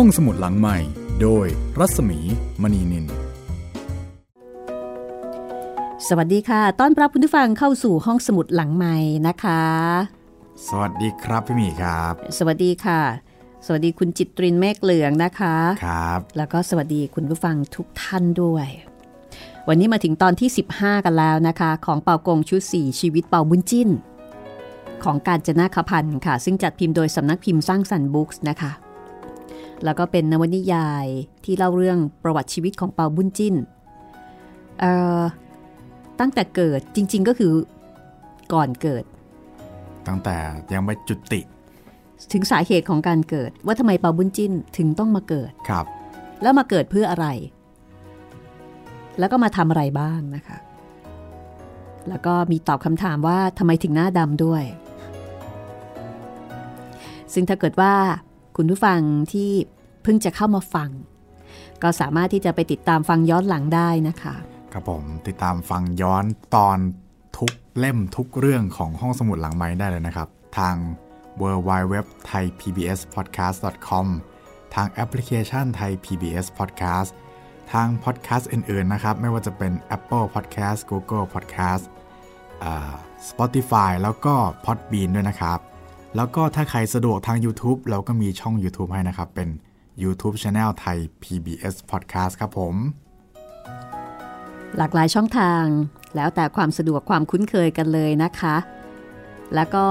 [0.00, 0.78] ห้องสมุดหลังใหม่
[1.22, 1.46] โดย
[1.78, 2.18] รัศมี
[2.62, 3.06] มณีนิน
[6.08, 8.96] สวัสดีค่ะ ต้อนรับคุณผู้ฟังเข้าสู่ห้องสมุดหลังใหม่
[9.26, 9.64] นะคะ
[10.68, 13.00] สวัสดีครับพี่หมีครับ สวัสดีค่ะ
[13.66, 15.56] สวัสดีคุณจิตรินเมฆเหลืองนะคะ
[15.86, 18.66] ครับ แล้วก็สวัสดีคุณผู้ฟังทุกท่านด้วย
[19.68, 23.88] วันนี้มาถึงตอนที่ 15 กันแล้วนะคะ ของเป่ากงชุด4ชีวิตเป่าบุญจิ้น
[25.04, 28.72] ของการจนาคพันธ์ค่ะ ซึ่งจัดพิมพ์โดยสำนักพิมพ์สร้างสรรค์บุ๊กส์นะคะ
[29.84, 31.06] แล้วก็เป็นนวนิยาย
[31.44, 33.54] ที่เล่าเรื่องประวัติชีวิตของเปาบุญจิ้น
[34.80, 35.22] เอ่อ
[36.20, 37.52] ตั้งแต่เกิดจริง ๆก็คือ
[38.52, 39.04] ก่อนเกิด
[40.06, 40.36] ตั้งแต่
[40.72, 41.40] ยังไม่จุติ
[42.32, 45.86] ถึงสาเหตุของการเกิดว่าทำไมเปาบุญจิ้นถึงต้องมาเกิดครับ
[46.42, 47.26] แล้วมาเกิดเพื่ออะไร
[49.18, 50.58] แล้วก็มาทำอะไรบ้างนะคะ
[52.08, 54.64] แล้วก็มีตอบคำถามว่าทำไมถึงหน้าดำด้วย
[57.32, 57.94] ซึ่งถ้าเกิดว่า
[58.56, 59.00] คุณผู้ฟัง
[59.32, 59.50] ที่
[60.02, 60.90] เพิ่งจะเข้ามาฟัง
[61.82, 64.34] ก็สามารถที่จะไปติดตามฟังย้อนหลังได้นะคะ
[64.72, 66.24] ครับผมติดตามฟังย้อน
[66.56, 66.78] ตอน
[67.38, 70.74] ทุกเล่มทุกเรื่องของห้องสมุดหลังไม้ได้เลยนะครับ ทาง
[71.40, 71.94] w w w
[72.28, 74.06] t h a i PBS Podcast com
[74.74, 77.10] ทางแอปพลิเคชันไทย PBS Podcast
[77.72, 81.84] ทางพอดแคสต์อื่น ๆ นะครับ ไม่ว่าจะเป็น Apple Podcast Google Podcast
[83.28, 85.58] Spotify แล้วก็ Podbean ด้วยนะครับ
[86.16, 89.48] แล้วก็ถ้าใครสะดวกทาง YouTube เราก็มีช่อง YouTube ให้นะครับ เป็น
[90.02, 92.74] YouTube Channel ไทย PBS Podcast ครับผม
[94.76, 95.64] หลากหลายช่องทาง
[96.16, 98.56] แล้วแต่ความสะดวกความคุ้นเคยกันเลยนะคะ
[99.54, 99.86] แล้วก็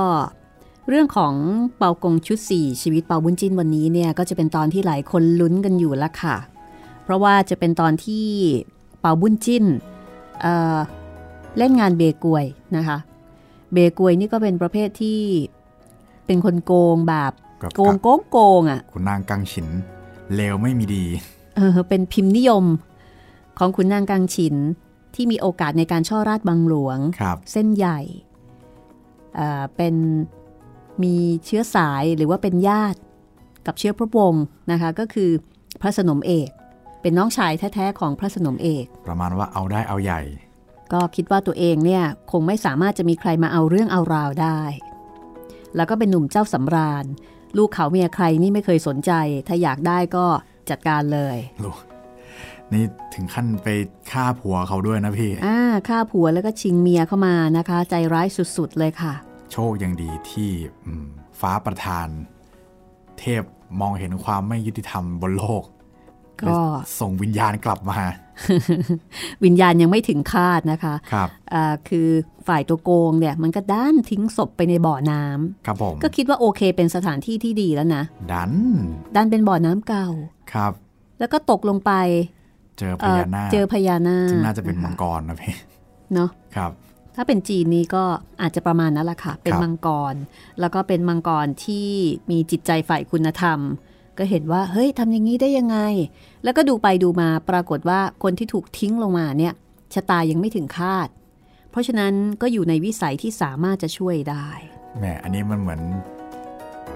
[0.90, 1.34] เรื่องของ
[1.78, 6.36] เปากงชุด 4 ชีวิตเปาบุญจินวันนี้เนี่ยก็จะเป็นตอนที่หลายคนลุ้นกันอยู่ล้วค่ะ
[7.04, 8.26] เพราะว่าจะเป็นตอนที่
[9.00, 9.66] เปาบุญจิน
[10.42, 12.46] เเล่นงานเบกวย
[12.78, 12.98] นะคะ
[13.74, 15.20] เบกวยนี่ก็เป็นประเภทที่
[16.26, 17.32] เป็นคนโกงแบบ
[17.62, 19.68] กับโกงโกงโกงอะคุณนางกังฉิน
[20.36, 21.06] เลวไม่มีดี
[21.56, 22.66] เออเป็นพิมพ์นิยม
[23.58, 24.56] ของขุนนางกังฉิน
[25.16, 28.00] ที่มีโอกาสในการช่อราชบังหลวงครับเส้นใหญ่
[29.36, 29.96] เอ่อเป็น
[31.04, 31.16] มี
[31.46, 33.00] เชื้อสายหรือว่าเป็นญาติ
[33.66, 35.30] กับเชื้อพระวงศ์นะคะก็คือ
[35.82, 36.50] พระสนมเอก
[37.02, 40.22] เป็นน้องชายแท้ๆของพระสนมเอก ประมาณว่าเอาได้เอาใหญ่
[40.94, 44.60] ก็คิดว่าตัวเองเนี่ยคงไม่สามารถจะมีใครมาเอาเรื่องเอาราวได้
[45.76, 47.06] แล้วก็เป็นหนุ่มเจ้าสำราญ
[47.58, 49.12] ลูกเขาเมียใครนี่ไม่เคยสนใจ
[49.48, 50.26] ถ้าอยากได้ก็
[50.70, 51.78] จัดการเลยลูก
[52.74, 53.68] นี่ถึงขั้นไป
[54.12, 55.58] ฆ่าผัวเขาด้วยนะพี่ อ่า
[55.90, 58.28] ฆ่าผัวแล้วก็ชิงเมียเข้ามานะคะ ใจร้าย
[58.58, 59.14] สุดๆเลยค่ะ
[59.52, 60.52] โชคยังดีที่
[60.86, 61.08] อืม
[61.40, 62.08] ฟ้าประทาน
[63.20, 63.44] เทพ
[63.82, 65.64] มองเห็นความไม่ยุติธรรมบนโลก
[66.40, 66.58] ก็เลย
[67.00, 67.98] ส่งวิญญาณกลับมา
[69.44, 72.08] วิญญาณยังไม่ถึงคาดนะคะครับอ่าคือ
[72.48, 78.52] ฝ่ายตัวโกงเนี่ยมันก็ด้านทิ้งศพไปในบ่อน้ำครับผมก็คิดว่าโอเคเป็นสถานที่ที่ดีแล้วนะดัน
[79.16, 80.08] ด้านเป็นบ่อน้ำเก่า
[80.54, 80.72] ครับ
[81.20, 81.92] แล้วก็ตกลงไป
[82.80, 85.54] เจอพเอ่อญานาคเจอพญานาคซึ่งน่าจะเป็นมังคกรนะพี่
[86.14, 86.72] เนาะครับ
[87.16, 88.04] ถ้าเป็นจีนนี้ก็
[88.42, 90.16] อาจจะประมาณนั้นแหละค่ะ เป็นครับมังกร
[90.60, 91.90] แล้วก็เป็นมังกรที่
[92.32, 93.60] มีจิตใจฝ่ายคุณธรรม
[94.18, 95.78] ก็เห็นว่าเฮ้ยทำอย่างนี้ได้ยังไง
[96.44, 99.54] แล้วก็ดูไปดูมาปรากฏว่าคนที่ถูกทิ้งลงมาเนี่ย
[99.94, 101.08] ชะตายังไม่ถึงคาด
[101.72, 104.48] เพราะฉะนั้นก็อยู่ในวิสัยที่สามารถจะช่วยได้
[104.98, 105.82] แหมอันนี้มันเหมือน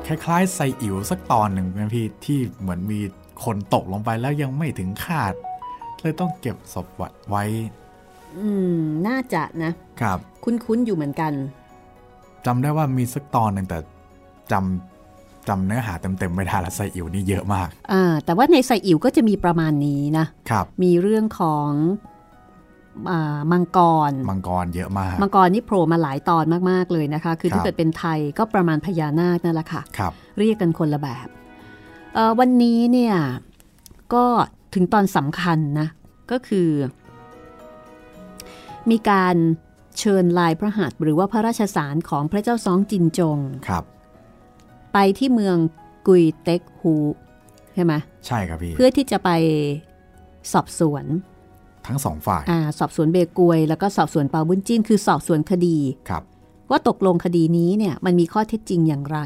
[0.05, 2.99] คล้ายๆไซอิ๋วสักตอนหนึ่งนะพี่ที่เหมือนมี
[3.43, 5.33] คนตกลงไปแล้วยังไม่ถึงคาด
[5.99, 6.87] เลยต้องเก็บศพ
[7.29, 7.43] ไว้
[8.37, 11.33] อืม น่าจะนะครับ คุ้นๆอยู่เหมือนกัน
[12.45, 13.79] จำได้ว่ามีสักตอนหนึ่งแต่
[14.51, 14.98] จำ
[15.47, 21.69] จำเนื้อหาเต็มๆไม่ได้ละไซอิ๋วนี่เยอะมากอ่าแต่ว่าในไซอิ๋วก็จะมีประมาณนี้นะครับมีเรื่องของ
[23.11, 23.79] อ่ามังก
[24.09, 31.27] ร มังกรเยอะมาก มังกรนี่โผล่มาหลายตอนมากๆเลยนะคะ คือครับถ้าเกิดเป็นไทยก็ประมาณพญานาคนั่นแหละค่ะครับเรียกกันคนละแบบ
[32.13, 33.15] เอ่อวันนี้เนี่ย
[34.13, 34.25] ก็
[34.73, 35.87] ถึงตอนสำคัญนะ
[36.31, 36.69] ก็คือ
[38.89, 39.35] มีการ
[39.99, 43.83] เชิญลายพระหัตถ์หรือว่าพระราชสารของพระเจ้าซองจินจงครับ
[44.93, 45.57] ไปที่เมือง
[46.07, 46.93] กุยเต็กฮู
[47.75, 47.93] ใช่ไหม
[48.27, 49.29] ใช่ครับพี่ เพื่อที่จะไป
[50.53, 51.05] สอบสวน
[51.87, 55.77] ทั้งสองฝ่ายอาสอบสวนเบกวย แล้วก็สอบสวนเปาบุญจิ้นคือสอบสวนคดี
[56.09, 56.23] ครับ
[56.69, 59.19] ว่าตกลงคดีนี้เนี่ยมันมีข้อเท็จจริงอย่างไร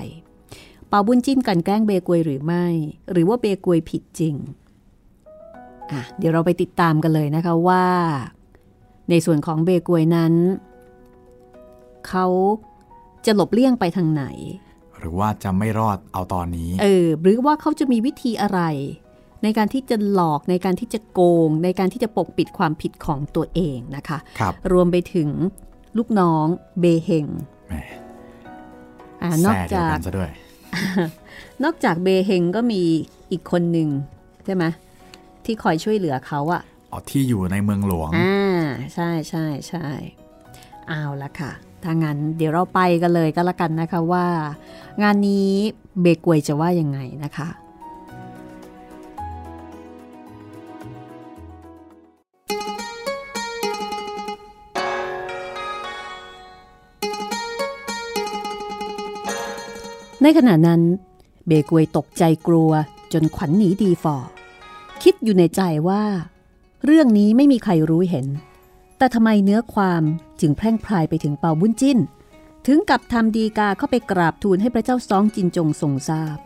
[0.90, 2.66] เปาบุญจิ้นกลันแกล้งเบกวยหรือไม่
[3.12, 4.36] หรือว่าเบกวยผิดจริง
[5.92, 7.86] อะเดี๋ยวเราไปติดตามกันเลยนะคะว่า
[9.10, 10.34] ในส่วนของเบกวยนั้น
[12.08, 12.26] เขา
[13.26, 14.26] จะหลบเลี่ยงไปทางไหน
[15.04, 18.62] หรือว่าจะไม่รอดเอาตอนนี้ เออ หรือว่าเขาจะมีวิธีอะไร
[19.44, 25.30] ในการที่จะหลอกในการที่จะโกง ในการที่จะปกปิดความผิดของตัวเองนะคะครับรวมไปถึง
[25.98, 26.46] ลูกน้อง
[26.80, 27.26] เบเฮง
[27.70, 27.76] แหม
[29.22, 30.32] อ่านอกแซ่เดียวจากกันซะด้วย
[31.64, 32.82] นอกจากเบเฮงก็มี
[33.32, 33.90] อีกคนหนึ่ง
[34.46, 34.64] ใช่ไหม
[35.46, 36.62] ที่คอยช่วยเหลือเขาอะ
[36.92, 38.64] อ๋อที่อยู่ในเมืองหลวง อ่า
[38.94, 39.88] ใช่ใช่ใช่
[40.88, 41.52] เอาละค่ะ
[41.84, 44.26] ถ้างั้นเดี๋ยวเราไปกันเลยก็แล้วกันนะคะว่า
[45.02, 45.50] งานนี้
[46.02, 47.48] เบกวยจะว่ายังไงนะคะ
[60.26, 60.82] ในขณะนั้น
[61.48, 62.72] เบกวยตกใจกลัว
[63.14, 64.16] จนขวัญหนีดีฟอ
[65.04, 66.04] คิดอยู่ในใจว่า
[66.86, 68.26] เรื่องนี้ไม่มีใครรู้เห็น
[68.98, 70.04] แต่ทำไมเนื้อความ
[70.42, 72.00] จึงแพร่งพรายไปถึงเปาบุญจิ้น
[72.68, 76.38] ถึงกับทำดีกาเข้าไปกราบทูลให้พระเจ้าซองจินจงทรงทราบ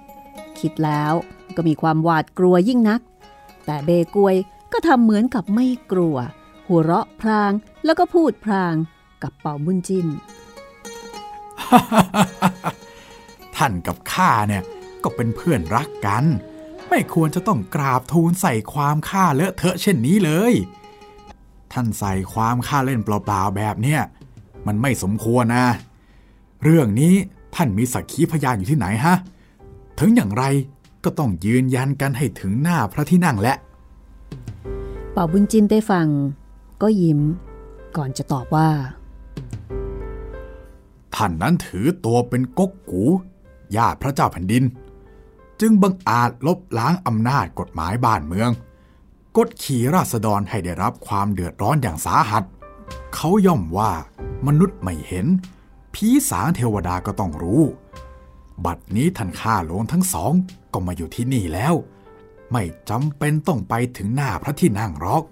[0.60, 1.14] คิดแล้ว
[1.56, 3.02] ก็มีความหวาดกลัวยิ่งนัก
[3.66, 4.36] แต่เบกวย
[4.72, 6.18] ก็ทำเหมือนกับไม่กลัว
[6.68, 7.52] หัวเราะพราง
[7.86, 8.76] แล้วก็พูดพราง
[9.24, 10.08] กับเปาบุญจิ้น
[13.56, 14.64] ท่านกับข้าเนี่ย
[15.04, 16.26] ก็เป็นเพื่อนรักกัน
[16.90, 20.54] ไม่ควรจะต้องกราบทูลใส่ความข้าเลอะเทอะเช่นนี้เลย
[21.74, 24.02] ท่านใส่ความข้าเล่นเปล่าๆแบบเนี้ย
[24.68, 25.66] มันไม่สมควรนะ
[26.64, 27.14] เรื่องนี้
[27.56, 29.16] ท่านมีสักขีพยานอยู่ที่ไหนฮะ
[30.00, 30.44] ถึงอย่างไร
[31.04, 33.54] ก็ต้องยืนยันกันให้ถึงหน้าพระที่นั่งและ
[35.12, 36.08] เป่าบุญจินได้ฟัง
[36.82, 37.20] ก็ยิ้ม
[37.98, 38.70] ก่อนจะตอบว่า
[41.16, 43.04] ท่านนั้นถือตัวเป็นก๊กกู
[43.76, 44.64] ญาติพระเจ้าแผ่นดิน
[45.62, 48.50] จึงบังอาจลบล้างอำนาจกฎหมายบ้านเมือง
[49.38, 52.44] กดขี่ราษฎรให้ได้รับความเดือดร้อนอย่างสาหัส
[53.16, 53.92] เขาย่อมว่า
[54.48, 55.26] มนุษย์ไม่เห็น
[55.94, 57.64] ผีสางเทวดาก็ต้องรู้
[58.66, 60.34] บัดนี้ท่านข้าหลวงทั้งสอง
[60.74, 61.74] ก็มาอยู่ที่นี่แล้ว
[62.52, 65.24] ไม่จำเป็นต้องไปถึงหน้าพระที่นั่งหรอก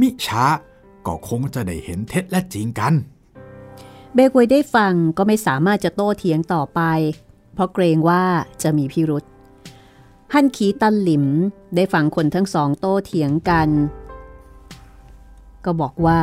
[0.00, 0.44] มิช้า
[1.06, 2.92] ก็คงจะได้เห็นเท็จและจริงกัน
[4.14, 6.80] เบกวยได้ฟังก็ไม่สามารถจะโต้เถียงต่อไป
[7.54, 8.22] เพราะเกรงว่า
[8.62, 9.24] จะมีพิรุษ
[10.32, 11.24] ฮั่นขีตันหลิม
[11.74, 13.68] ได้ฟังคนทั้งสองโต้เถียงกัน
[15.64, 16.20] ก็บอกว่า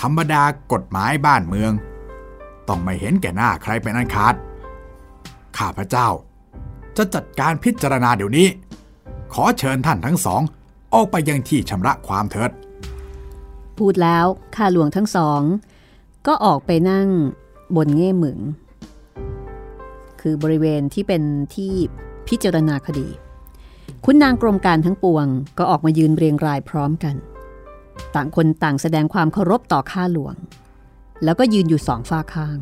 [0.00, 0.42] ธรรมดา
[0.72, 1.72] กฎหมายบ้านเมือง
[2.68, 4.34] ต้องไม่เห็นแก่หน้าใครเป็นอันขาด
[5.58, 6.08] ข้าพเจ้า
[6.96, 8.48] จะจัดการพิจารณาเดี๋ยวนี้
[9.32, 10.42] ขอเชิญท่านทั้งสอง
[10.94, 12.50] ออกไปยังที่ชำระความเถิด
[13.78, 15.40] พูดแล้วข้าหลวงทั้งสอง
[16.26, 17.08] ก็ออกไปนั่ง
[17.76, 18.38] บนเง่หมึง
[20.22, 21.22] คือบริเวณที่เป็น
[21.54, 21.72] ที่
[22.28, 23.08] พิจารณาคดี
[24.04, 25.26] คุณนางกรมการทั้งปวง
[25.58, 27.16] ก็ออกมายืนเรียงรายพร้อมกัน
[28.14, 30.34] ต่างคนต่างแสดงความเคารพต่อข้าหลวง
[31.24, 32.58] แล้วก็ยืนอยู่สองฝ้าข้าง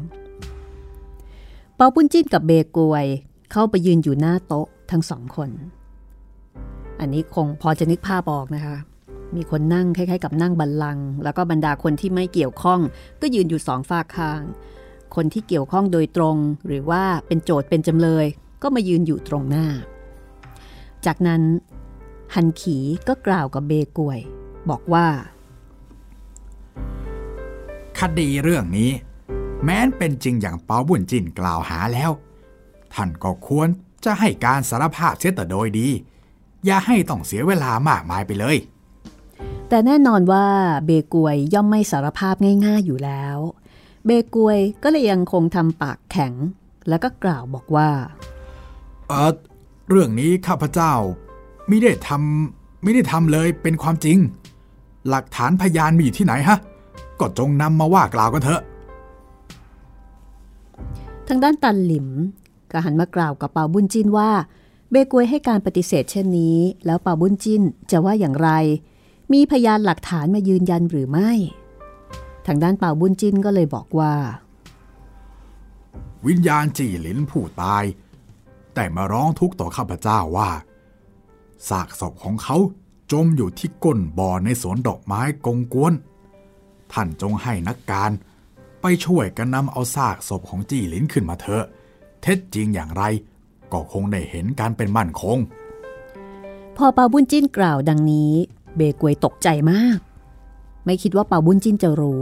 [1.77, 3.07] เปาปุ้นจิ้นกับเบกวย
[3.53, 5.51] เข้าไปยืนอยู่หน้าโต๊ะทั้งสองคน
[7.01, 8.77] อันนี้คงพอจะนึกภาพออกนะคะ
[9.37, 12.81] มีคนนั่งคล้ายๆ กับนั่งบัลลังก์แล้วก็บรรดาคนที่ไม่เกี่ยวข้อง
[13.21, 14.41] ก็ยืนอยู่สองฝาข้าง
[15.15, 16.37] คนที่เกี่ยวข้องโดยตรง
[16.67, 18.27] หรือว่าเป็นโจทย์เป็นจำเลย
[18.63, 19.67] ก็มายืนอยู่ตรงหน้า
[21.07, 21.43] จากนั้น
[22.35, 22.79] ฮันขี
[23.09, 24.19] ก็กล่าวกับเบกวย
[24.71, 25.07] บอกว่า
[27.99, 28.91] คดีเรื่องนี้
[29.65, 32.11] แม้นเป็นจริงอย่างเปาบุญจินกล่าวหาแล้ว
[32.95, 33.69] ท่านก็ควร
[34.05, 35.89] จะให้การสารภาพเสียแต่โดยดี
[36.67, 38.57] อย่าให้ต้องเสียเวลามากมายไปเลย
[39.69, 40.47] แต่แน่นอนว่า
[40.87, 42.35] เบกวยย่อมไม่สารภาพ
[42.67, 43.39] ง่าย ๆอยู่แล้ว
[44.07, 46.33] เบกวยก็เลยยังคงทำปากแข็ง
[46.89, 47.91] แล้วก็กล่าวบอกว่า
[49.09, 49.35] เออ
[49.89, 50.93] เรื่องนี้ข้าพเจ้า
[51.69, 54.19] ไม่ได้ทำไม่ได้ทำเลยเป็นความจริง
[55.09, 56.59] หลักฐานพยานมีอยู่ที่ไหนฮะ
[57.21, 58.63] ก็จงนำมาว่ากล่าวกันเถอะ
[61.29, 62.09] ทางด้านตันหลิม
[62.71, 64.31] ก็หันมากล่าวกับเปาบุญจินว่า
[64.91, 68.51] เบกวยให้การปฏิเสธเช่นนี้ แล้วเปาบุญจินจะว่าอย่างไร
[69.33, 74.15] มีพยานหลักฐานมายืนยันหรือไม่ทางด้านเปาบุญจินก็เลยบอกว่า
[76.27, 77.85] วิญญาณจีหลินผู้ตาย
[78.75, 80.51] แต่มาร้องทุกข์ต่อข้าพเจ้าว่า
[81.69, 82.57] ซากศพของเขา
[83.13, 85.95] จมอยู่ที่ก้นบ่อในสวนดอกไม้กงกวน
[86.93, 88.11] ท่านจงให้นักการ
[88.81, 91.65] ไปช่วยกันนำเอาซากศพของจีหลินขึ้นมาเถอะ
[92.23, 93.03] เท็จจริงอย่างไร
[93.73, 95.39] ก็คงได้เห็นการเป็นมั่นคง
[96.77, 98.33] พอเปาบุญจินกล่าวดังนี้
[98.77, 99.99] เบกวยตกใจมาก
[100.85, 102.21] ไม่คิดว่าเปาบุญจินจะรู้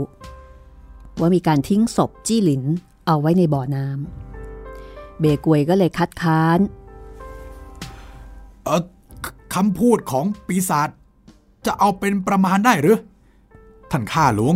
[1.19, 2.63] ว่ามีการทิ้งศพจี้หลิน
[3.05, 6.59] เอาไว้ในบ่อน้ำเบกวยก็เลยคัดค้าน
[8.63, 8.81] เออ
[9.25, 10.89] คคำพูดของปีศาจ
[11.65, 12.97] จะเอาเป็นประมาณได้หรือ
[13.91, 14.55] ท่านข้าหลวง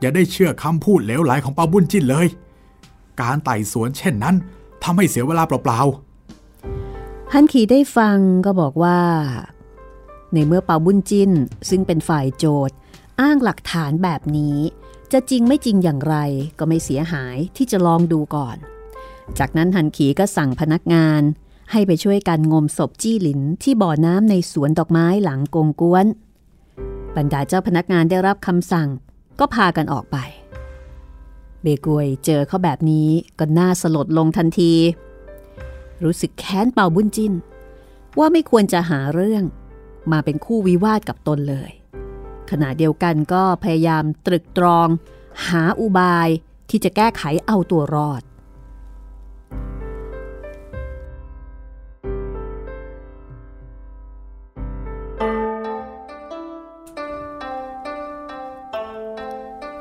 [0.00, 2.26] อย่าได้เชื่อคำพูดเหลวไหลของปาบุญจินเลย
[3.20, 4.36] การไต่สวนเช่นนั้น
[4.82, 5.80] ทำให้เสียเวลาเปล่า
[7.32, 8.98] ฮันขีได้ฟังก็บอกว่า
[10.32, 11.30] ในเมื่อเปาบุญจิน
[11.70, 12.76] ซึ่งเป็นฝ่ายโจทย์
[13.20, 14.58] อ้างหลักฐานแบบนี้
[15.12, 16.16] จะจริงไม่จริงอย่างไร
[16.58, 18.56] ก็ไม่เสียหายที่จะลองดูก่อน
[19.38, 21.22] จากนั้นฮันขีก็สั่งพนักงาน
[21.70, 26.06] ให้ไปช่วยกันงมศพจี้หลินที่บ่อน้ำในสวนดอกไม้หลังกงกวน
[27.16, 28.88] บรรดาเจ้าพนักงานได้รับคำสั่ง
[29.38, 30.16] ก็พากันออกไป
[31.62, 33.08] เบกวยเจอเขาแบบนี้
[33.38, 34.72] ก็น่าสลดลงทันที
[36.04, 37.32] รู้สึกแค้นเป่าบุญจิน
[38.18, 39.44] ว่าไม่ควรจะหาเรื่อง
[40.12, 41.70] มาเป็นคู่วิวาทกับตนเลย
[42.50, 44.88] ขณะเดียวกันก็พยายามตรึกตรอง
[45.48, 46.28] หาอุบาย
[46.70, 48.22] ที่จะแก้ไขเอาตัวรอด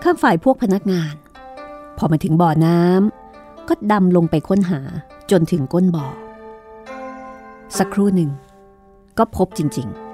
[0.04, 1.16] ข้างฝ่ายพวกพนักงาน
[1.98, 4.82] พอมาถึงบ่อน้ำก็ดำลงไปค้นหา
[5.32, 6.08] จนถึงก้นบ่อ
[7.78, 8.30] สักครู่หนึ่ง
[9.18, 10.09] ก็พบจริง ๆ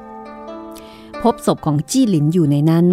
[1.30, 2.88] พบศพของจี้หลินอยู่ในนั้น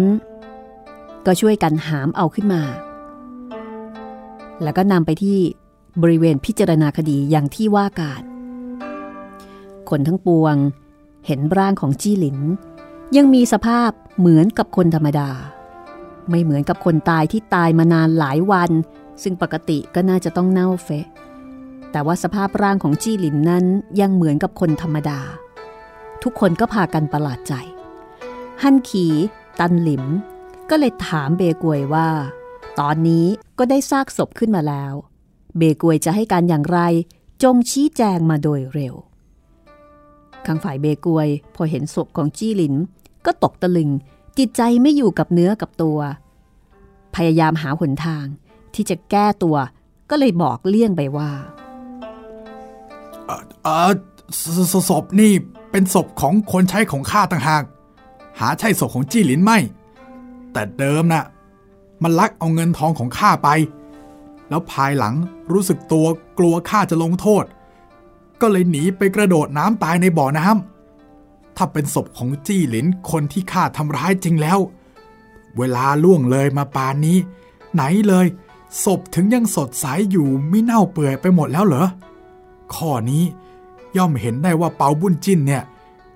[1.25, 2.63] ก็ช่วยกันหามเอาขึ้นมา
[4.63, 5.37] แล้วก็นำไปที่
[6.01, 8.23] บริเวณพิจารณาคดีอย่างที่ว่าการ
[9.89, 10.55] คนทั้งปวง
[11.25, 12.39] เห็นร่างของจี้หลิน
[13.17, 15.29] ยังมีสภาพเหมือนกับคนธรรมดา
[16.29, 18.71] ไม่เหมือนกับคนตายที่ตายมานานหลายวัน
[19.23, 21.07] ซึ่งปกติก็น่าจะต้องเน่าเฟะ
[21.91, 23.65] แต่ว่าสภาพร่างของจี้หลินนั้น
[23.99, 25.19] ยังเหมือนกับคนธรรมดา
[26.23, 27.55] ทุกคนก็พากันประหลาดใจ
[28.63, 29.05] ฮันขี
[29.59, 30.05] ตันหลิม
[30.69, 32.09] ก็เลยถามเบกวยว่า
[32.79, 33.25] ตอนนี้
[33.59, 34.93] ก็ได้ซากศพขึ้นมาแล้ว
[35.57, 36.79] เบกวยจะให้การอย่างไร
[37.43, 38.95] จงชี้แจงมาโดยเร็ว
[40.45, 42.75] ข้างฝ่ายเบกวย พอเห็นศพของจี้หลิน
[43.25, 43.89] ก็ตกตะลึง
[44.37, 45.99] จิตใจไม่อยู่กับเนื้อกับตัว
[47.15, 48.25] พยายามหาหนทาง
[48.73, 49.57] ที่จะแก้ตัว
[50.09, 51.31] ก็เลยบอกเลี่ยงไปว่า
[54.89, 55.31] ศพนี่
[55.71, 57.63] เป็นศพของคนใช้ของข้าต่างหาก
[58.39, 59.57] หาใช่ศพของจี้หลินไม่
[60.53, 61.23] แต่เดิมนะ่ะ
[62.03, 63.49] มันลักเอาเงินทองของข้าไป
[64.49, 65.15] แล้วภายหลัง
[65.51, 66.05] รู้สึกตัว
[66.39, 67.45] กลัวข้าจะลงโทษ
[68.41, 74.59] ก็เลยหนีไปกระโดดน้ำตายในบ่อน้ำถ้าเป็นศพของจี้หลินคนที่ข้าทำร้ายจริงแล้ว
[75.57, 77.17] เวลาล่วงเลยมาปานนี้
[77.73, 78.25] ไหนเลย
[78.83, 81.87] ศพถึงยังสดใสอยู่ไม่เน่าเปื่อยไปหมดแล้วเหรอ
[82.75, 83.23] ข้อนี้
[83.97, 85.63] ย่อมเห็นได้ว่าเปาบุญจิ้นเนี่ย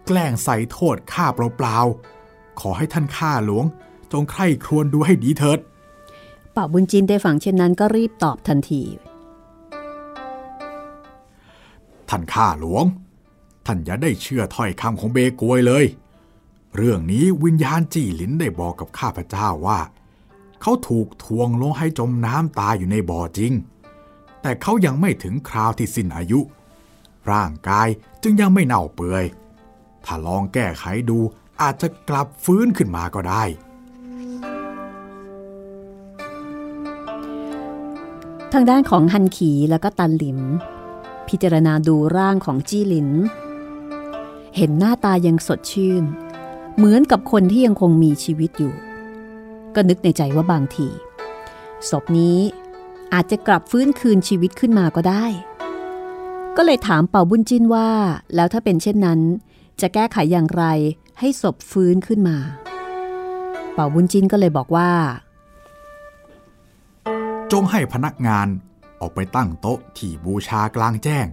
[0.07, 3.65] แกล้งใส่โทษข้าเปล่าๆ ขอให้ท่านข้าหลวง
[4.11, 5.59] จงใคร่ครวญดูให้ดีเถิด
[6.55, 8.83] ป่าบุญจินได้ฟังเช่นนั้นก็รีบตอบทันที
[12.09, 12.85] ท่านข้าหลวง
[13.65, 15.85] ท่านอย่าได้เชื่อถ้อยคำของเบกวยเลย
[16.75, 19.79] เรื่องนี้วิญญาณจี้หลินได้บอกกับข้าพเจ้าว่า
[20.61, 23.53] เขาถูกทวงลงให้จมน้ำตายอยู่ในบ่อจริง
[24.41, 26.39] แต่เขายังไม่ถึงคราวที่สิ้นอายุ
[27.31, 27.87] ร่างกาย
[28.23, 29.25] จึงยังไม่เน่าเปื่อย
[30.07, 31.17] ถ้าลองแก้ไขดู
[31.61, 33.43] อาจจะกลับฟื้นขึ้นมาก็ได้
[38.53, 40.39] ทางด้านของฮันขีแล้วก็ตันหลิม
[41.27, 43.09] พิจารณาดูร่างของจี้หลิน
[44.55, 46.03] เห็นหน้าตายังสดชื่น
[46.75, 48.73] เหมือนกับคนที่ยังคงมีชีวิตอยู่
[49.75, 50.87] ก็นึกในใจว่าบางที
[51.89, 52.37] ศพนี้
[53.13, 55.25] อาจจะกลับฟื้นคืนชีวิตขึ้นมาก็ได้
[56.57, 57.89] ก็เลยถามเป่าบุญจินว่า
[58.35, 59.19] แล้วถ้าเป็นเช่นนั้น
[59.81, 60.65] จะแก้ไขอย่างไร
[61.19, 62.38] ให้ศพฟื้นขึ้นมา
[63.74, 64.91] เป่าบุญจินก็เลยบอกว่า
[67.51, 68.48] จงให้พนักงาน
[69.01, 71.27] ออกไปตั้งโต๊ะที่บูชากลางแจ้ง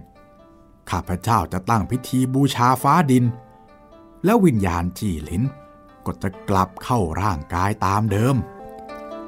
[0.89, 3.25] ข้าพเจ้าจะตั้งพิธีบูชาฟ้าดิน
[4.25, 5.43] แล้ววิญญาณจีหลิน
[6.05, 8.35] ก็จะกลับเข้าร่างกายตามเดิม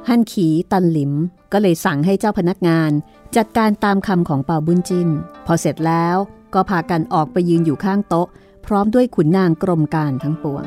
[0.07, 1.13] ฮันขีตันหลิม
[1.51, 2.91] ก็เลยสั่งให้เจ้าพนักงาน
[3.35, 5.09] จัดการตามคำของเป่าบุญจิน
[5.45, 6.17] พอเสร็จแล้ว
[6.53, 8.27] ก็พากันออกไปยืนอยู่ข้างโต๊ะ
[8.67, 10.65] พร้อมด้วยขุนนางกรมการทั้งปวง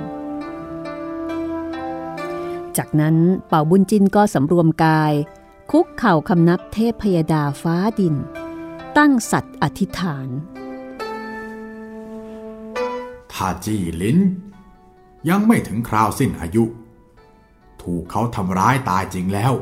[2.76, 3.16] จากนั้น
[3.48, 5.12] เป่าบุญจินก็สำรวมกาย
[5.70, 8.14] คุกเข่าคำนับเทพพยดาฟ้าดิน
[8.98, 10.28] ตั้งสัตว์อธิษฐาน
[13.32, 14.18] ถ้าจีหลิน
[15.28, 16.64] ยังไม่ถึงคราวสิ้นอายุ
[17.82, 19.52] ถูกเขาทำร้ายตายจริงแล้ว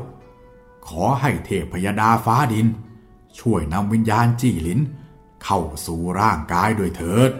[0.87, 2.67] ขอให้เทพพยดาฟ้าดิน
[3.39, 4.79] ช่วยนำวิญญาณจีหลิน
[5.43, 7.31] เข้าสู่ร่างกายด้วยเถิด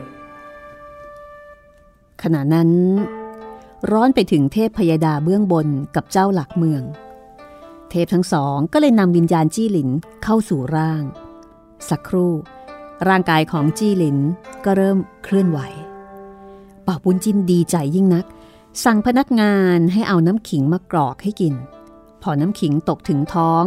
[2.24, 2.70] ขณะนั้น
[3.92, 6.84] ร้อนไปถึงเทพพยดาเบื้องบนกับเจ้าหลักเมือง
[7.90, 9.90] เทพทั้งสองก็เลยนำวิญญาณจี้หลิน
[10.24, 11.04] เข้าสู่ร่าง
[11.90, 12.34] สักครู่
[13.08, 14.18] ร่างกายของจี้หลิน
[14.66, 15.60] ก็เริ่มเคลื่อนไหว
[16.88, 18.26] ป่าบุญจินดีใจยิ่งนัก
[18.84, 21.54] สั่งพนักงานให้เอาน้ำขิงมากรอกให้กิน
[22.22, 23.64] พอน้ำขิงตกถึงท้อง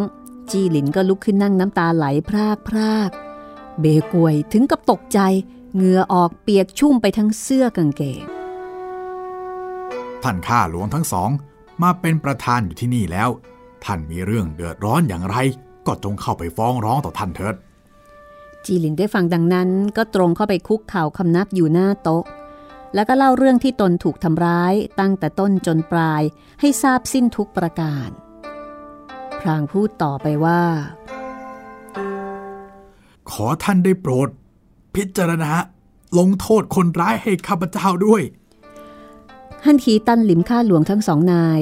[0.51, 3.11] จี้หลินก็ลุกขึ้นนั่งน้ำตาไหลพรากพราก
[3.81, 5.21] เบกวยถึงกับตกใจ
[5.75, 8.23] เหงื่อออกเปียกชุ่มไปทั้งเสื้อกางเกง
[10.25, 11.31] ท่านข้าหลวงทั้งสอง
[11.83, 13.31] มาเป็นประธานอยู่ที่นี่แล้ว
[13.85, 15.37] ท่านมีเรื่องเดือดร้อนอย่างไร
[15.87, 17.55] ก็จงเข้าไปฟ้องร้องต่อท่านเถิด
[18.65, 22.25] จีหลินได้ฟังดังนั้นก็ตรงเข้าไปคุกเข่าคำนับอยู่หน้าโต๊ะ
[22.95, 26.23] แล้วก็เล่าเรื่องที่ตนถูกทำร้ายตั้งแต่ต้นจนปลาย
[26.61, 28.09] ให้ทราบสิ้นทุกประการ
[29.41, 30.63] พรางพูดต่อไปว่า
[33.31, 34.29] ขอท่านได้โปรด
[34.95, 35.53] พิจารณา
[36.19, 38.23] ลงโทษคนร้ายให้ข้าพเจ้าด้วย
[39.67, 41.61] ฮั่นขีตันหลิมข้าหลวงทั้งสองนาย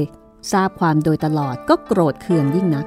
[0.53, 2.87] ทราบความโดยตลอดก็โกรธเคืองยิ่งนัก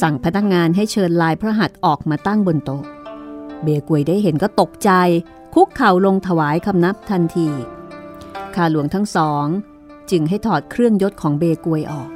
[0.00, 2.82] สั่งพนักงานให้เชิญลายพระหัตถ์ออกมาตั้งบนโต๊ะ
[3.62, 4.90] เบกวยได้เห็นก็ตกใจ
[5.54, 7.48] คุกเข่าลงถวายคำนับทันที
[8.54, 9.46] ข้าหลวงทั้งสอง
[10.10, 12.08] จึงให้ถอดเครื่องยศของเบกวยออก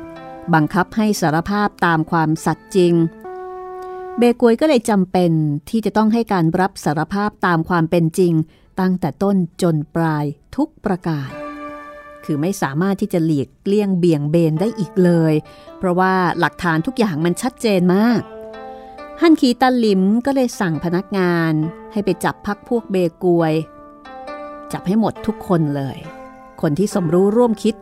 [0.54, 2.94] บังคับให้สารภาพตามความสัตย์จริง
[4.18, 5.32] เบกวยก็เลยจำเป็น
[5.68, 8.32] ที่จะต้องให้การรับสารภาพตามความเป็นจริง
[8.80, 10.24] ตั้งแต่ต้นจนปลาย
[10.56, 11.47] ทุกประการ
[12.30, 15.34] คือไม่สามารถที่จะหลีกเลี่ยงเบี่ยงเบนได้อีกเลย
[15.78, 18.20] เพราะว่าหลักฐานทุกอย่างมันชัดเจนมาก
[19.20, 21.52] ฮั่นขีตันลิมก็เลยสั่งพนักงาน
[21.92, 23.52] ให้ไปจับพักพวกเบกวย
[24.72, 25.98] จับให้หมดทุกคนเลย
[26.60, 27.74] คนที่สมรู้ร่วมคิด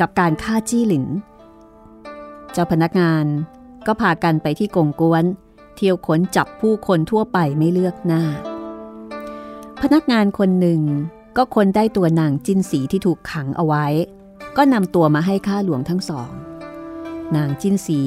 [0.00, 1.06] กับการฆ่าจี้หลิน
[2.52, 3.24] เจ้าพนักงาน
[3.86, 5.24] ก็พากันไปที่กงกวน
[5.76, 8.22] เที่ยวขนจับผู้คนทั่วไปไม่เลือกหน้า
[9.82, 10.80] พนักงานคนหนึ่ง
[11.40, 13.86] ก็คนได้ตัวนางจินสีที่ถูกขังเอาไว้
[14.56, 16.30] ก็นำตัวมาให้ข้าหลวงทั้งสอง
[17.36, 18.00] นางจินสี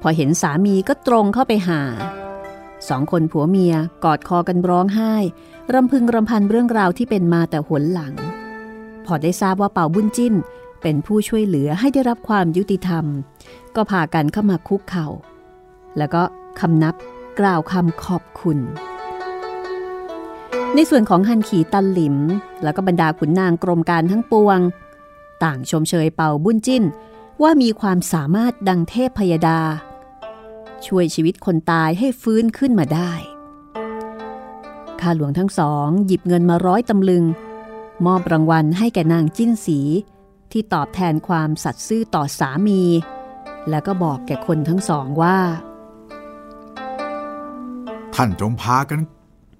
[0.00, 1.80] พอเห็นสามีก็ตรงเข้าไปหา
[2.88, 5.14] สองคนผัวเมียกอดคอกันร้องไห้
[5.72, 8.14] รำพึงรำพันเรื่องราวที่เป็นมาแต่หนหลัง
[9.06, 10.34] พอได้ทราบว่าเป่าบุญจิ้น
[10.82, 13.04] เป็นผู้ช่วยเหลือให้ได้รับความยุติธรรม
[13.76, 15.06] ก็พากันเข้ามาคุกเขา่า
[15.98, 16.22] แล้วก็
[16.60, 16.94] คำนับ
[17.40, 18.58] กล่าวคำขอบคุณ
[20.74, 22.16] ในส่วนของฮันขีตันหลิม
[22.62, 24.58] แล้วก็บรรดาขุนนางกรมการทั้งปวง
[25.44, 26.84] ต่างชมเชยเป่าบุญจิ้น
[27.42, 29.60] ว่ามีความสามารถดังเทพพยดา
[30.86, 33.12] ช่วยชีวิตคนตายให้ฟื้นขึ้นมาได้
[35.00, 37.24] ข้าหลวงทั้งสองหยิบเงินมาร้อยตำลึง
[38.06, 39.78] มอบรางวัลให้แก่นางจิ้นสี
[40.52, 42.82] ที่ตอบแทนความสัตย์ซื่อต่อสามี
[43.70, 45.38] แล้วก็บอกแก่คนทั้งสองว่า
[48.14, 49.00] ท่านจงพากัน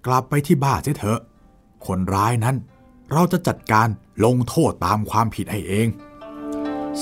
[0.07, 1.21] กลับไปที่บ้านเสียเถอะ
[1.87, 2.57] คนร้ายนั้น
[3.13, 3.89] เราจะจัดการ
[4.25, 5.89] ลงโทษตามความผิดให้เอง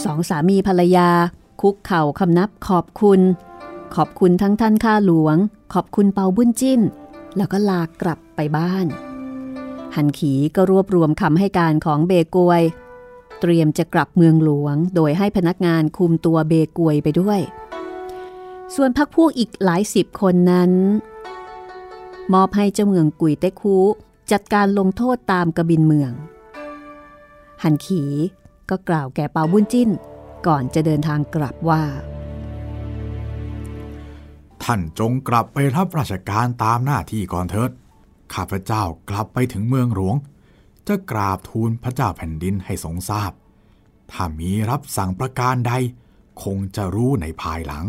[0.02, 1.08] สองสามีภรรยา
[1.60, 3.20] คุกเข่าคำนับขอบคุณ
[3.94, 5.36] ขอบคุณทั้งท่านข้าหลวง
[5.74, 6.80] ขอบคุณเปาบุญจิ้น
[7.36, 8.86] แล้วก็ลากลับไปบ้าน
[9.96, 12.62] หันขีก็รวบรวมคำให้การของเบกวย
[13.40, 17.40] เตรียมจะกลับเมืองหลวง โดยให้พนักงานคุมตัวเบกวยไปด้วย
[18.74, 20.72] ส่วนพักพวกอีกหลายสิบคนนั้น
[22.34, 23.76] มอบให้เจ้าเมืองกุยเต็กคู
[24.32, 26.12] จัดการลงโทษตามกระบินเมือง
[27.62, 28.02] หันขี
[28.70, 29.90] ก็กล่าวแก่เปาบุญจิ้น
[30.46, 31.82] ก่อนจะเดินทางกลับว่า
[34.62, 37.70] ท่านจงกลับไปรับราชการตามหน้าที่ก่อนเถิด
[38.34, 40.16] ข้าพเจ้ากลับไปถึงเมืองหลวง
[40.88, 43.32] จะกราบทูลพระเจ้าแผ่นดินให้ทรงทราบ
[44.10, 45.72] ถ้ามีรับสั่งประการใด
[46.42, 47.84] คงจะรู้ในภายหลัง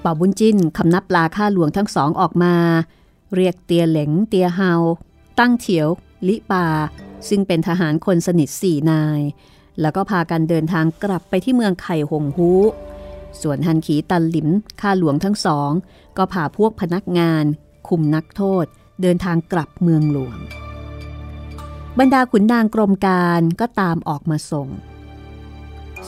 [0.00, 2.54] เป่าบุญจิ้นคำนับลาข้าหลวงทั้งสองออกมา
[3.34, 4.72] เรียกเตียเหลงเตียเฮา
[5.38, 5.88] ตั้งเฉียว
[6.28, 6.66] ลิปา
[7.28, 9.20] ซึ่งเป็นทหารคนสนิทสี่นาย
[9.80, 12.52] แล้วก็พากันเดินทางกลับไปที่เมืองไข่หงฮู
[13.42, 14.48] ส่วนฮันขีตันหลิม
[14.80, 15.70] ข้าหลวงทั้งสอง
[16.16, 17.44] ก็พาพวกพนักงาน
[17.88, 18.64] คุมนักโทษ
[19.02, 20.38] เดินทางกลับเมืองหลวง
[21.98, 24.68] บรรดาขุนนางกรมการก็ตามออกมาส่ง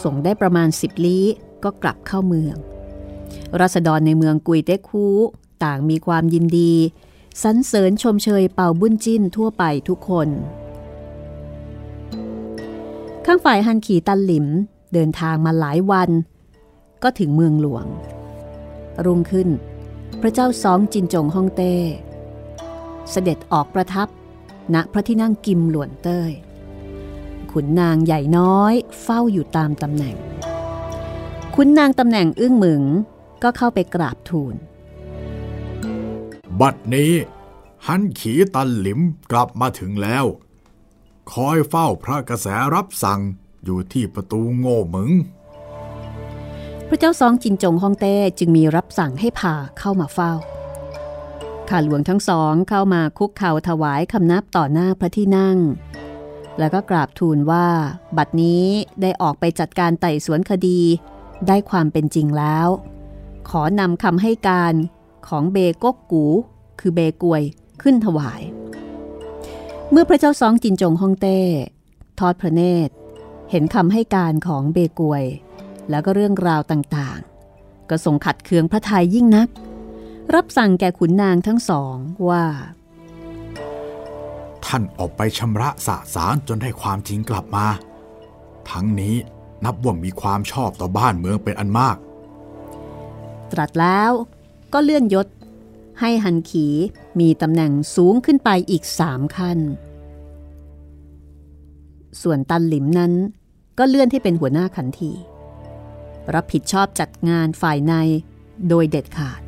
[0.02, 1.26] ส่งได้ประมาณสิบลี้
[1.64, 2.56] ก็กลับเข้าเมือง
[3.60, 5.06] รัษฎรในเมืองกุยเต็กคู
[5.64, 6.74] ต่างมีความยินดี
[7.42, 10.28] สรรเสริญชมเชยเป่าบุญจิ้นทั่วไปทุกคน
[13.26, 14.46] ข้างฝ่ายฮันขี่ตันหลิม
[14.92, 16.10] เดินทางมาหลายวัน
[17.02, 17.86] ก็ถึงเมืองหลวง
[19.04, 19.48] รุ่งขึ้น
[20.20, 21.74] พระเจ้าซองจินจงฮ่องเต้
[23.10, 24.08] เสด็จออกประทับ
[24.74, 26.30] ณพระที่นั่งกิมหลวนเต้ย
[27.50, 30.16] ขุนนางใหญ่น้อยเฝ้าอยู่ตามตำแหน่ง
[31.54, 32.82] ขุนนางตำแหน่งอึ้งหมึง
[33.42, 34.54] ก็เข้าไปกราบทูล
[36.60, 37.12] บัดนี้
[37.86, 39.00] ฮันขีตันหลิม
[39.32, 40.24] กลับมาถึงแล้ว
[41.32, 43.20] คอยเฝ้าพระกระแสรับสั่ง
[43.64, 45.10] อยู่ที่ประตูโง่หมึง
[46.88, 50.32] พระเจ้าซองจินจงฮองเต้จึงมีรับสั่งให้พาเข้ามาเฝ้า
[51.68, 55.58] ข้าหลวงทั้งสองเข้ามาคุกเข่าถวายคำนับต่อหน้าพระที่นั่ง
[56.58, 57.66] แล้วก็กราบทูลว่า
[58.16, 58.64] บัดนี้
[59.02, 60.80] ได้ออกไปจัดการไต่สวนคดี
[61.46, 62.68] ได้ความเป็นจริงแล้ว
[63.48, 64.74] ขอนำคำให้การ
[65.28, 66.26] ของเบกกกู
[66.80, 67.42] คือเบกวย
[67.82, 68.42] ขึ้นถวาย
[69.90, 71.40] เมื่อพระเจ้าซองจินจงฮ่องเต้
[72.18, 72.94] ทอดพระเนตร
[73.50, 75.24] เห็นคำให้การของเบกวย
[75.90, 79.48] แล้วก็เรื่องราวต่างๆ ก็ทรงขัดเคืองพระทัยยิ่งนัก
[80.34, 81.96] รับสั่งแก่ขุนนางทั้งสอง
[82.28, 82.44] ว่า
[84.64, 87.66] ท่านออกไปชำระสะสารจนได้ความจริงกลับมา
[88.70, 89.14] ทั้งนี้
[89.64, 91.96] นับว่ามีความชอบต่อบ้านเมืองเป็นอันมาก
[93.52, 94.10] ตรัสแล้ว
[94.72, 95.26] ก็เลื่อนยศ
[96.00, 96.66] ให้ฮันขี
[97.20, 99.58] มีตำแหน่งสูงขึ้นไปอีกสามขั้น
[102.22, 103.12] ส่วนตันหลิมนั้น
[103.78, 105.12] ก็เลื่อนให้เป็นหัวหน้าขันที
[106.34, 107.92] รับผิดชอบจัดงานฝ่ายใน
[108.68, 109.40] โดยเด็ดขาด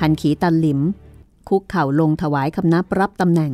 [0.00, 0.80] หันขีตันหลิม
[1.48, 3.52] คุกเข่าลงถวายคำนับรับตำแหน่ง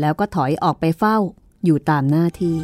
[0.00, 1.16] แล้วก็ถอยออกไปเฝ้า
[1.64, 2.56] อยู่ตามหน้าที่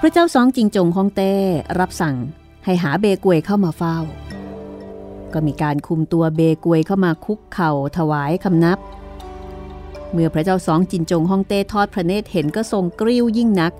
[0.00, 1.34] พระเจ้าสองจิงจงฮองเต้
[1.78, 2.16] รับสั่ง
[2.64, 3.98] ให้หาเบกวยเข้ามาเฝ้า
[5.34, 8.78] ก็มีการคุมตัวเบกวยเข้ามาคุกเข่าถวายคำนับ
[10.12, 13.72] เมื่อพระเจ้าสองจินจงฮองเต้ทอดพระเนตรเห็นก็ทรงกริ้วยิ่งนัก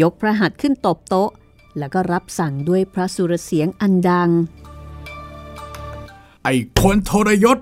[0.00, 1.30] ยกพระหัตถ์ขึ้นตบโต๊ะ
[1.78, 4.30] แล้วก็รับสั่งด้วยพระสุรเสียงอันดัง
[6.44, 7.58] ไอ้คนทรยศ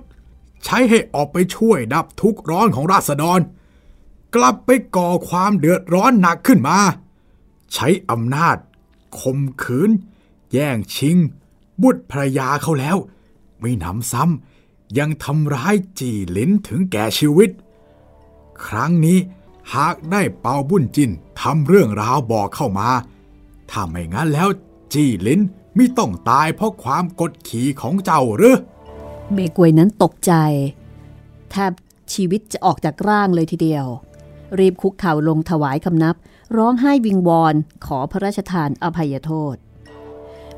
[0.64, 3.40] ใช้ให้ออกไปช่วยดับทุกข์ร้อนของราษฎร
[4.34, 6.78] กลับไปก่อความเดือดร้อนหนักขึ้นมา
[7.74, 8.56] ใช้อำนาจ
[9.20, 9.90] ข่มขืน
[10.52, 11.16] แย่งชิง
[11.82, 12.96] บุตรภรยาเขาแล้ว
[13.60, 17.50] ไม่หนำซ้ำยังทำร้ายจีหลินถึงแก่ชีวิต
[18.66, 19.18] ครั้งนี้
[19.74, 22.88] หากได้เปาบุญจินทำเรื่องราวบอกเข้ามา
[23.70, 24.48] ถ้าไม่งั้นแล้ว
[24.92, 25.40] จีหลิน
[25.74, 28.56] ไมิต้องตายเพราะความกดขี่ของเจ้าหรือ
[29.32, 30.32] เบกวยนั้นตกใจ
[31.50, 31.72] แทบ
[32.12, 33.86] ชีวิตจะออกจากร่างเลยทีเดียว
[34.58, 36.16] รีบคุกเข่าลงถวายคำนับ
[36.56, 37.54] ร้องไห้วิงวอน
[37.86, 39.56] ขอพระราชทานอภัยโทษ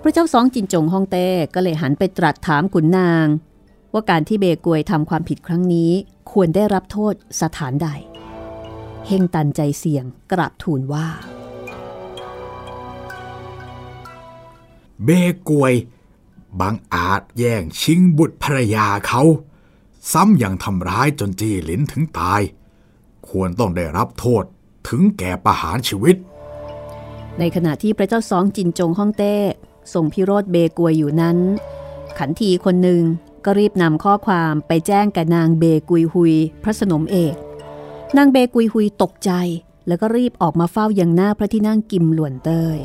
[0.03, 3.27] พระเจ้าสองจินจงฮ่องเต้ก็เลยหันไปตรัสถามขุนนาง
[3.93, 5.91] ว่าการที่เบกวยทำความผิดครั้งนี้
[6.31, 7.89] ควรได้รับโทษสถานใด
[9.07, 11.07] เฮงตันใจเสี่ยงกราบทูลว่า
[15.05, 15.09] เบ
[15.49, 15.75] กวย
[16.61, 19.23] บางอาจแย่งชิงบุตรภรรยาเขา
[20.13, 22.41] ซ้ำยังทำร้ายจนจีหลินถึงตาย
[23.29, 24.45] ควรต้องได้รับโทษ
[24.89, 26.17] ถึงแก่ประหารชีวิต
[27.39, 29.37] ในขณะที่พระเจ้าสองจินจงฮ่องเต้
[29.93, 31.39] ทรงพิโรธเบกวยอยู่นั้น
[32.19, 33.03] ขันทีคนหนึ่ง
[33.45, 37.35] ก็รีบนำข้อความไปแจ้งกับนางเบกุยฮุย พระสนมเอก
[38.17, 39.31] นางเบกุยฮุยตกใจ
[39.87, 42.79] แล้วก็รีบออกมาเฝ้ายังหน้าพระที่นั่งกิมหลวนเตย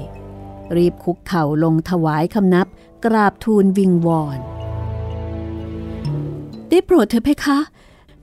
[0.76, 2.68] รีบคุกเข่าลงถวายคำนับ
[3.06, 4.40] กราบทูลวิงวอน
[6.70, 7.60] ได้โปรดเถอะเพคะ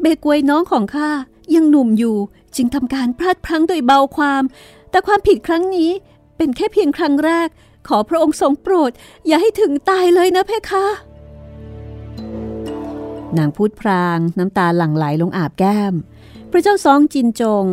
[0.01, 1.11] เบกวยน้องของข้า
[1.55, 2.17] ยังหนุ่มอยู่
[2.57, 4.43] จึงทำการพลาดพลั้งโดยเบาความ
[4.91, 5.91] แต่ความผิดครั้งนี้
[6.37, 7.49] เป็นแค่เพียงครั้งแรก
[7.89, 8.91] ขอพระองค์ทรงโปรด
[9.27, 10.87] อย่าให้ถึงตายเลยนะเพคะ
[13.39, 15.95] นางพูดพรางน้ำตาหลั่งไหลลงอาบแก้ม
[16.51, 17.67] พระเจ้าซองจินจง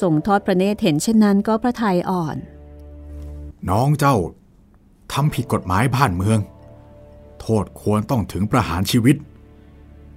[0.00, 2.36] ส่งทอดพระเนตรเห็นเช่นนั้นก็พระทัยอ่อน
[3.70, 4.16] น้องเจ้า
[5.12, 6.38] ทำผิดกฎหมายบ้านเมือง
[7.40, 9.16] โทษควรต้องถึงประหารชีวิต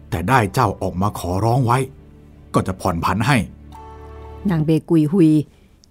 [0.10, 1.78] แต่ได้เจ้าออกมาขอร้องไว้
[2.54, 3.38] ก็จะผ่อนผันให้
[4.50, 5.32] นางเบกุยฮุย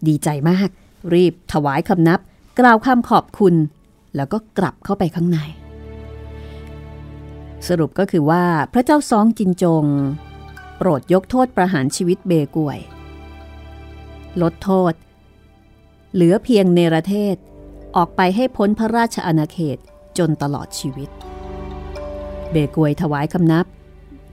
[0.06, 0.68] ดีใจมาก
[1.14, 2.20] รีบถวายคำนับ
[2.58, 3.54] กล่าวคำขอบคุณ
[4.16, 5.38] แล้วก็กลับเข้าไปข้างใน
[7.68, 9.84] สรุปก็คือว่าพระเจ้าซองจินจง
[10.76, 12.78] โปรดยกโทษประหารชีวิตเบกวย
[14.42, 14.92] ลดโทษ
[16.14, 17.36] เหลือเพียงเนรเทศ
[17.96, 19.78] ออกไปให้พ้นพระราชอาณาเขต
[20.18, 21.10] จนตลอดชีวิต
[22.50, 23.66] เบกวยถวายคำนับ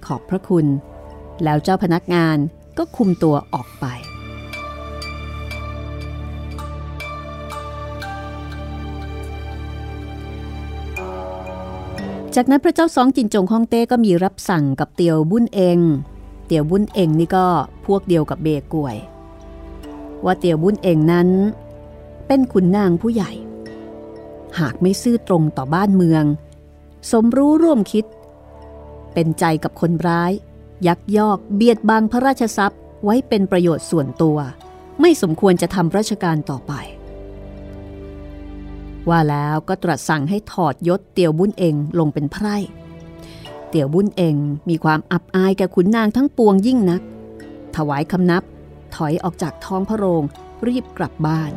[0.06, 0.66] ขอบพระคุณ
[1.44, 2.38] แล้วเจ้าพนักงาน
[2.78, 3.86] ก็คุมตัวออกไป
[12.36, 15.80] จากนั้นพระเจ้าสองจินจงฮ่องเต้ก็มีรับสั่งกับเตียวบุญเอง
[16.46, 17.46] เตียวบุญเองนี่ก็
[17.86, 18.98] พวกเดียวกับเบกวย
[20.26, 21.30] ว่าเตียวบุญเองนั้น
[22.28, 23.32] เป็นขุนนางผู้ใหญ่
[24.60, 26.24] หากไม่ซื่อตรงต่อบ้านเมือง
[27.12, 28.06] สมรู้ร่วมคิด
[29.14, 30.32] เป็นใจกับคนร้าย
[30.88, 34.38] ยักยอกเบียดบังพระราชทรัพย์ไว้เป็นประโยชน์ส่วนตัว
[35.02, 36.74] ไม่สมควรจะทำราชการต่อไป
[39.10, 42.58] ว่าแล้วก็ตรัสสั่งให้ถอดยศเตียวบุญเองลงเป็นไพร่
[43.70, 44.36] เตียวบุญเอง
[44.70, 47.02] มีความอับอายแก่ขุนนางทั้งปวงยิ่งนัก
[47.76, 48.44] ถวายคำนับ
[48.96, 50.24] ถอยออกจากท้องพระโรง
[50.68, 51.52] รีบกลับบ้าน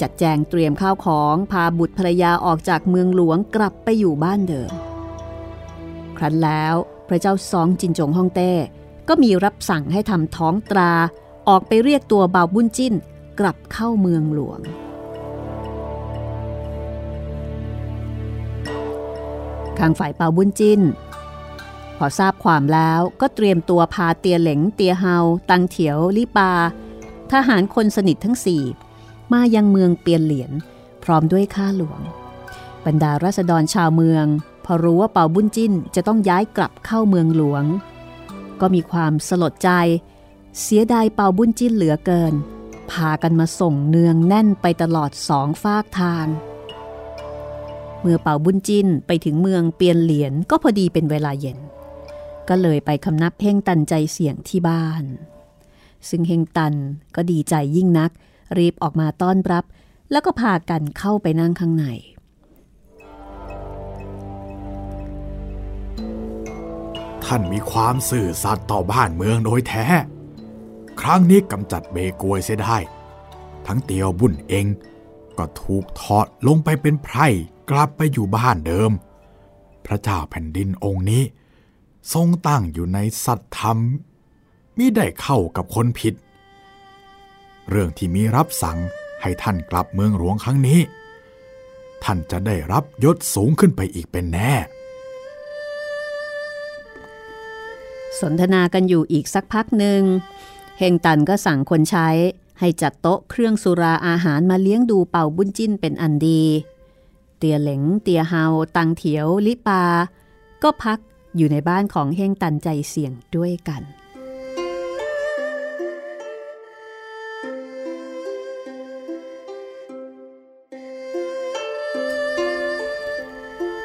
[0.00, 4.72] จัดแจงเตรียมข้าวของพาบุตรภรรยาออกจากเมืองหลวงกลับไปอยู่บ้านเดิม
[6.16, 6.74] ครั้นแล้ว
[7.08, 8.52] พระเจ้าซองจินจงฮ่องเต้
[9.08, 10.92] ก็มีรับสั่งให้ทำท้องตรา
[11.48, 12.94] ออกไปเรียกตัวเบาบุญจิ้น
[13.40, 14.60] กลับเข้าเมืองหลวง
[19.78, 20.80] ข้างฝ่ายเปาบุญจิน
[21.96, 25.16] พอทราบความแล้วก็เตรียมตัวพาเตียเหลงเตียเฮา
[25.50, 26.52] ตังเถียวลิปา
[27.32, 28.62] ทหารคนสนิททั้งสี่
[29.32, 30.52] มายังเมืองเปียนเหลียน
[31.04, 32.00] พร้อมด้วยข้าหลวง
[32.84, 34.26] บรรดาราษฎรชาวเมือง
[34.64, 37.64] พอรู้ว่าเปาบุญจินจะต้องย้ายกลับเข้าเมืองหลวง
[38.60, 39.70] ก็มีความสลดใจ
[40.60, 42.34] เสียดายเปาบุญจินเหลือเกิน
[42.90, 46.26] พากันมาส่งเนืองแน่นไปตลอดสองฟากทาง
[48.02, 51.58] เมื่อเป่าบุญจินไปถึงเมืองเปียนเหรียญก็พอดีเป็นเวลาเย็น
[52.48, 55.04] ก็เลยไปคำนับเฮงตันใจเสียงที่บ้าน
[56.08, 56.74] ซึ่งเฮงตัน
[57.16, 58.10] ก็ดีใจยิ่งนัก
[58.58, 59.64] รีบออกมาต้อนรับ
[60.10, 61.86] แล้วก็พากันเข้าไปนั่งข้างใน
[67.24, 69.86] ท่านมีความสื่อสัตย์ต่อบ้านเมืองโดยแท้
[71.00, 72.78] ครั้งนี้กำจัดเบกวยเสียได้
[73.66, 74.66] ทั้งเตียวบุญเอง
[75.42, 77.26] ก็ถูกถอดลงไปเป็นไพร่
[77.70, 78.92] กลับไปอยู่บ้านเดิม
[79.86, 81.22] พระเจ้าแผ่นดินองค์นี้
[82.12, 83.78] ทรงตั้งอยู่ในสัตธรรม
[84.78, 86.14] มิได้เข้ากับคนผิด
[87.68, 88.78] เรื่องที่มีรับสั่ง
[89.22, 90.80] ให้ท่านกลับเมืองหลวงครั้งนี้
[92.04, 94.52] ท่านจะได้รับยศสูงขึ้นไปอีกเป็นแน่
[98.20, 100.02] สนทนากันอยู่อีกสักพักหนึ่ง
[100.78, 102.08] เฮงตันก็สั่งคนใช้
[102.64, 106.42] ให้จัดโต๊ะเครื่องสุราอาหารมาเลี้ยงดูเป่าบุญจิ้นเป็นอันดี
[107.38, 108.44] เตียเหลงเตียเฮา
[108.76, 109.82] ตังเถียว ลิปา
[110.62, 110.98] ก็พัก
[111.36, 113.82] อยู่ในบ้านของเฮงตันใจเสี่ยงด้วยกัน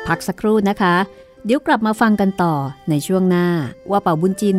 [0.08, 0.96] พักสักครู่นะคะ
[1.46, 2.54] เดี๋ยวกลับมาฟังกันต่อ
[2.90, 3.48] ในช่วงหน้า
[3.92, 4.58] ว่าเป่าบุญจิน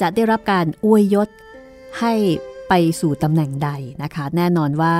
[0.00, 1.28] จะได้รับการอวยยศ
[2.00, 2.14] ให้
[2.68, 3.70] ไปสู่ตำแหน่งใด
[4.02, 4.96] นะคะ แน่นอนว่า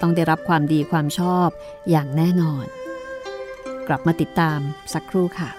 [0.00, 1.48] ต้องได้รับความดีความชอบ
[1.90, 2.64] อย่างแน่นอน
[3.88, 4.58] กลับมาติดตาม
[4.92, 5.50] สักครู่ค่ะ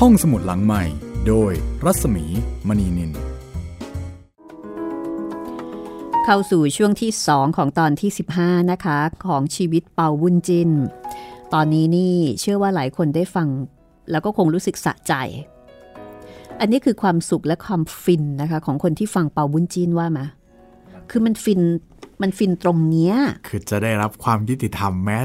[0.00, 0.82] ห้องสมุดหลังใหม่
[1.28, 1.52] โดย
[1.84, 2.24] รัศมี
[2.68, 3.12] มณีนิน
[6.24, 8.10] เข้าสู่ช่วงที่ 2 ของตอนที่
[8.40, 10.70] 15 นะคะ ของชีวิตเป่าวุ้นจิน
[11.54, 13.48] ตอนนี้นี่เชื่อว่าหลายคนได้ฟัง
[14.10, 15.14] แล้วก็คงรู้สึกสะใจ
[16.60, 20.26] อันนี้คือความสุขและความฟินนะคะ ของคนที่ฟังเป่าวุ้นจินว่ามา
[21.10, 21.60] คือมันฟิน
[22.22, 23.14] มันฟินตรงเนี้ย
[23.48, 25.18] คือจะได้รับความยุติธรรมแม้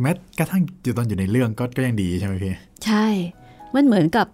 [0.00, 3.06] แม้กระทั่งอยู่ตอนอยู่ในเรื่องก็ก็ยังดีใช่ไหมพี่ ใช่
[3.74, 4.26] มันเหมือนกับ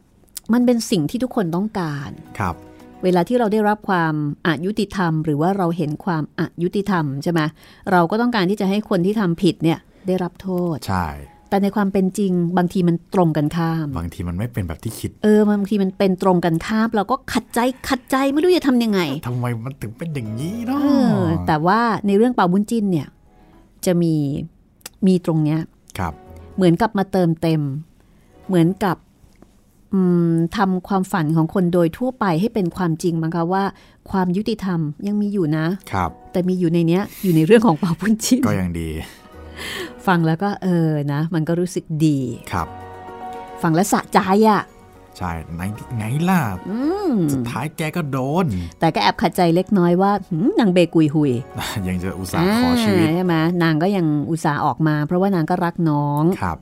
[0.53, 2.55] มันเป็นสิ่งที่ทุกคนต้องการ ครับ
[3.05, 4.14] เวลาที่เราได้รับความ
[4.47, 7.40] อายุติธรรม หรือว่าเราเห็นความอายุติธรรมใช่ไหม
[7.93, 11.07] เราก็ต้องการที่จะให้คนที่ทำผิดเนี่ยได้รับโทษ ใช่
[11.55, 20.87] แต่ในความเป็นจริง บางทีมันตรงกันข้าม บางทีมันไม่เป็นแบบที่คิด เออบางทีมันเป็นตรงกันข้าม เราก็ขัดใจขัดใจไม่รู้จะทำยังไงทำไมมันถึงเป็นอย่างนี้เนาะเอ
[21.17, 23.09] อแต่ว่าในเรื่องเป่าบุญจิ้นเนี่ย
[23.87, 24.14] จะมี
[25.07, 25.61] มีตรงเนี้ย
[25.99, 26.12] ครับ
[26.57, 27.62] เหมือนกับมาเติมเต็ม
[28.49, 28.97] เหมือนกับ
[29.93, 33.64] อืมทำความฝันของคนโดยทั่วไปให้เป็นความจริงมั้งคะว่า
[34.11, 38.88] ความยุติธรรมยังมีอยู่นะครับ แต่มีอยู่ในเนี้ยอยู่ในเรื่องของเป่าบุญจิ้นก็ยังดี
[40.07, 42.21] ฟังแล้วก็เออนะ มันก็รู้สึกดี
[42.53, 42.69] ครับ
[43.62, 44.62] ฟังแล้วสะใจอะ
[45.19, 45.62] ใช่ไหน
[45.97, 46.79] ไงล่ะอื
[47.11, 48.47] มสุดท้ายแกก็โดน
[48.81, 51.33] แต่ก็แอบขัดใจเล็กน้อยว่าหืมนางเบกุยหุย
[51.88, 56.59] ยังจะอุตส่าห์ขอชีวิตาใช่ไหมนางก็ยังอุตส่าห์ออกมา เพราะว่านางก็รักน้องครับ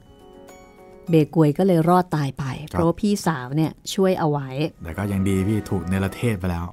[1.10, 4.48] เบกวยก็เลยรอดตายไปครับเพราะว่าพี่สาวเนี่ยช่วยเอาไว้
[4.82, 6.66] แต่ก็ยังดีพี่ถูกเนรเทศไปแล้ว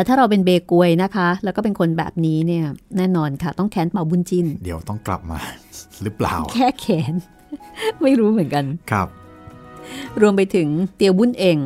[0.00, 2.64] แต่ถ้าเราเป็นเบกวยนะคะ แล้วก็เป็นคนแบบนี้เนี่ย
[2.96, 5.38] แน่นอนค่ะ ต้องแค้นเป่าบุญจิน เดี๋ยวต้องกลับมา
[6.02, 7.14] หรือเปล่า แค่แขน
[8.02, 9.08] ไม่รู้เหมือนกันครับ
[10.20, 11.58] รวมไปถึงเตียวบุญเอง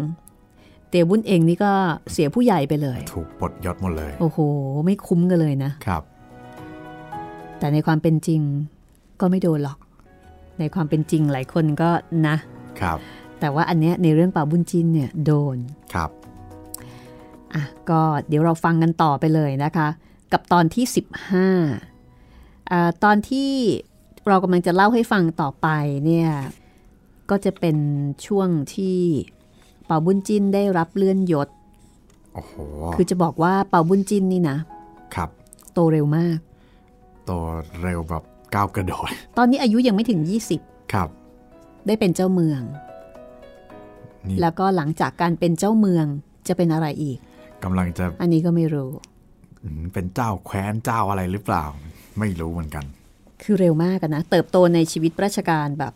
[0.91, 1.73] เตียวบุญเองนี่ก็
[2.13, 4.39] เสียผู้ใหญ่ไปเลย ถูกปลดยศหมดเลย โอ้โห
[4.85, 6.03] ไม่คุ้มกันเลยนะครับ
[7.59, 8.41] แต่ในความเป็นจริง
[9.21, 9.79] ก็ไม่โดนหรอก
[10.59, 11.91] ในความเป็นจริงหลายคนก็
[12.27, 12.37] นะ
[12.81, 12.99] ครับ
[13.41, 15.57] แต่แต่ว่าอันเนี้ยในเรื่องเป่าบุญจินเนี่ยโดน
[15.95, 16.11] ครับ
[17.55, 19.89] อะก็เดี๋ยวเราฟังกันต่อไปเลยนะคะ
[20.33, 20.85] กับตอนที่
[21.81, 23.51] 15อ่าตอนที่
[24.29, 25.69] เรากำลังจะเล่าให้ฟังต่อไป
[26.07, 26.31] เนี่ย
[27.31, 27.77] ก็จะเป็น
[28.27, 28.99] ช่วงที่
[29.87, 31.49] เป่าบุญจินได้รับเลื่อนยศ
[32.35, 32.55] โอ้โห
[32.95, 34.57] คือจะบอกว่าเป่าบุญจินนี่นะ
[35.15, 35.29] ครับ
[35.73, 36.39] โตเร็วมาก
[37.29, 37.43] ตัว
[37.83, 38.23] เร็วแบบ
[38.55, 40.21] ก้าวกระโดด ตอนนี้อายุยังไม่ถึง
[40.93, 41.09] ครับ
[41.49, 42.61] 20ได้เป็นเจ้าเมือง
[44.29, 46.07] นี่แล้วก็หลังจากการเป็นเจ้าเมือง
[46.49, 47.19] จะเป็นอะไรอีก
[47.65, 48.91] กำลังจะ อันนี้ก็ไม่รู้
[49.63, 51.65] อืมเป็นเจ้าแคว้นเจ้าอะไรหรือเปล่า
[52.19, 52.85] ไม่รู้เหมือนกัน
[53.43, 55.93] คือเร็วมากอะนะ เติบโตในชีวิตราชการแบบ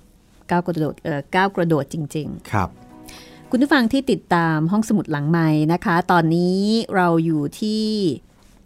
[0.50, 6.58] ก้าวกระโดดเออก้าวกระโดดจริงครับๆคุณผู้ฟังที่ติดตามห้องสมุดหลังไม้นะคะ ตอนนี้
[6.96, 7.84] เราอยู่ที่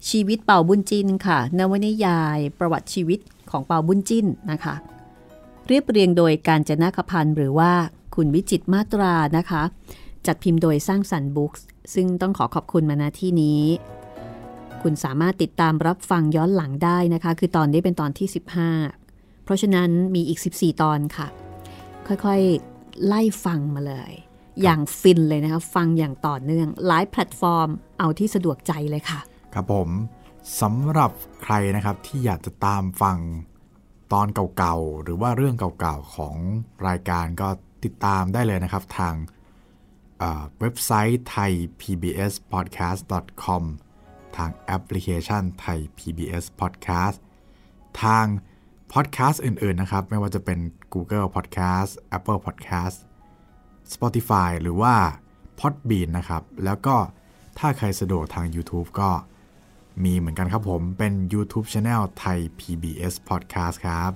[0.09, 3.19] ชีวิตเป่าบุญจินค่ะ นวนิยายประวัติชีวิต
[3.51, 4.75] ของเป่าบุญจินนะคะ
[5.67, 7.71] เรียบเรียงโดยการจนาคพันธ์หรือว่า
[8.15, 9.63] คุณวิจิตรมาตรานะคะ
[10.27, 13.61] จัดพิมพ์โดยสร้างสรรค์บุ๊กส์ซึ่งต้องขอขอบคุณมาณที่นี้
[14.81, 18.27] คุณสามารถติดตามรับฟังย้อนหลังได้นะคะ คือตอนนี้เป็นตอนที่
[18.85, 21.27] 15 เพราะฉะนั้นมีอีก 14 ตอนค่ะ
[22.07, 24.13] ค่อยๆ ไล่ฟังมาเลย
[24.61, 29.19] อย่างฟินเลยนะคะ ฟังอย่างต่อเนื่องหลายแพลตฟอร์ม เอาที่สะดวกใจเลยค่ะ
[29.53, 29.89] ครับผม
[30.61, 31.11] สำหรับ
[31.43, 33.17] ใครนะครับที่อยากจะตามฟัง
[34.13, 36.35] ตอนเก่าๆ หรือว่าเรื่องเก่าๆ ของ
[36.87, 37.47] รายการก็
[37.83, 39.13] ติดตามได้เลยนะครับ ทาง
[40.59, 43.01] เว็บไซต์ไทย PBS podcast
[43.43, 43.63] com
[44.37, 47.17] ทางแอปพลิเคชันไทย PBS podcast
[48.03, 48.25] ทาง
[48.93, 50.59] พอดแคสต์อื่น ๆ นะครับ ไม่ว่าจะเป็น
[50.93, 52.97] Google Podcast Apple Podcast
[53.93, 54.95] Spotify หรือว่า
[55.59, 56.95] Podbean นะครับ แล้วก็
[57.59, 59.09] ถ้าใครสะดวกทาง YouTube ก็
[60.03, 64.11] มีเหมือนกันครับผมเป็น YouTube Channel ไทย PBS Podcast ครับ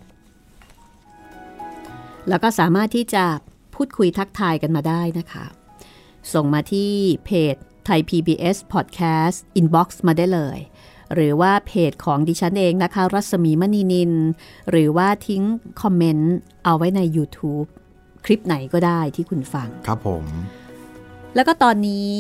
[2.30, 3.26] แล้วก็สามารถที่จะ
[3.76, 5.46] พูดคุยทักทายกันมาได้นะคะ
[6.34, 6.92] ส่งมาที่
[7.26, 10.60] เพจไทย PBS Podcast Inbox มาได้เลย
[11.13, 14.12] หรือว่าเพจของดิฉันเองนะคะ รัศมีมณีนิน
[14.70, 15.44] หรือว่าทิ้ง
[15.82, 17.68] คอมเมนต์เอาไว้ใน YouTube
[18.26, 20.24] คลิปไหนก็ได้ที่คุณฟัง ครับผม
[21.36, 22.12] แล้วก็ตอนนี้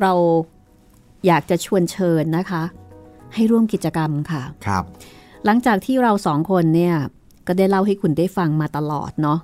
[0.00, 0.12] เรา
[1.26, 2.62] อยากจะชวนเชิญนะคะ
[3.34, 4.84] ให้ร่วมกิจกรรมค่ะ ครับ
[5.44, 6.96] หลังจากที่เราสองคนเนี่ย
[7.46, 9.38] ก็ได้เล่าให้คุณได้ฟังมาตลอดเนาะ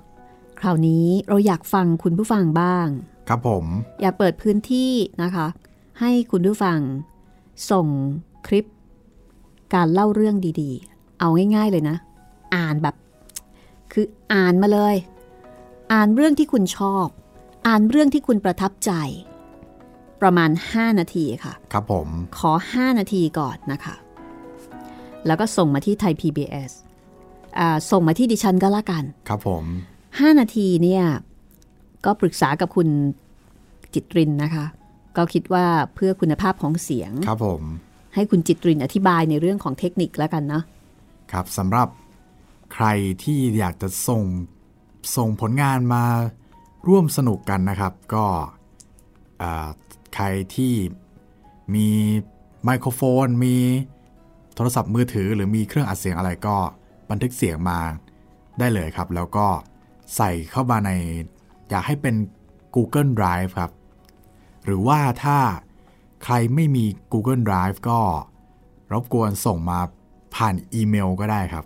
[0.59, 2.87] คราวนี้เราอยากฟังคุณผู้ฟังบ้าง
[3.29, 3.65] ครับผม
[4.01, 4.91] อยากเปิดพื้นที่
[5.23, 5.47] นะคะ
[5.99, 6.79] ให้คุณผู้ฟัง
[7.71, 7.87] ส่ง
[8.47, 8.65] คลิป
[9.73, 11.97] การเล่าเรื่องดีๆ เอาง่าย ๆเลยนะ
[12.55, 12.95] อ่านแบบ
[13.91, 14.95] คืออ่านมาเลย
[15.93, 17.07] อ่านเรื่องที่คุณชอบ
[17.67, 18.91] อ่านเรื่องที่คุณประทับใจ
[20.21, 23.95] ประมาณ 5 นาทีค่ะ ครับผม ขอ 5 นาทีก่อนนะคะ
[25.25, 26.71] แล้วก็ส่งมาที่ไทย PBS
[27.59, 29.63] อ่าส่งมาที่ดิฉันก็แล้วกัน ครับผม
[30.03, 31.03] 5 นาทีเนี่ย
[32.05, 32.87] ก็ปรึกษากับคุณ
[33.93, 34.65] จิตรินนะคะ
[35.17, 37.63] ก็คิดว่าเพื่อคุณภาพของเสียง ครับผม
[38.15, 40.63] ให้คุณจิตรินอธิบายในเรื่องของเทคนิคแล้วกันเนาะ
[41.31, 41.87] ครับสำหรับ
[42.73, 42.85] ใคร
[43.23, 44.23] ที่อยากจะส่ง
[45.17, 46.03] ส่งผลงานมา
[46.87, 48.25] ร่วมสนุกกันนะครับ ก็
[49.41, 49.69] อ่า
[50.15, 50.73] ใครที่
[51.75, 51.87] มี
[52.63, 53.55] ไมโครโฟน มี
[54.55, 56.55] โทรศัพท์มือถือ หรือมีเครื่องอัดเสียงอะไรก็
[57.09, 57.79] บันทึกเสียงมา
[58.59, 59.47] ได้เลยครับ แล้วก็
[60.17, 60.91] ใส่เข้ามาใน
[61.69, 62.15] อยากให้เป็น
[62.75, 63.71] Google Drive ครับ
[64.65, 65.37] หรือว่าถ้า
[66.23, 67.99] ใครไม่มี Google Drive ก็
[68.93, 69.79] รบกวนส่งมา
[70.35, 71.65] ผ่านอีเมลก็ได้ครับ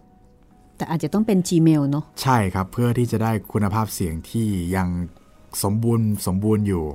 [0.77, 4.87] แต่อาจจะต้องเป็น Gmail เนาะใช่ครับเพื่อที่จะได้คุณภาพเสียงที่ยัง
[5.63, 6.85] สมบูรณ์สมบูรณ์อยู่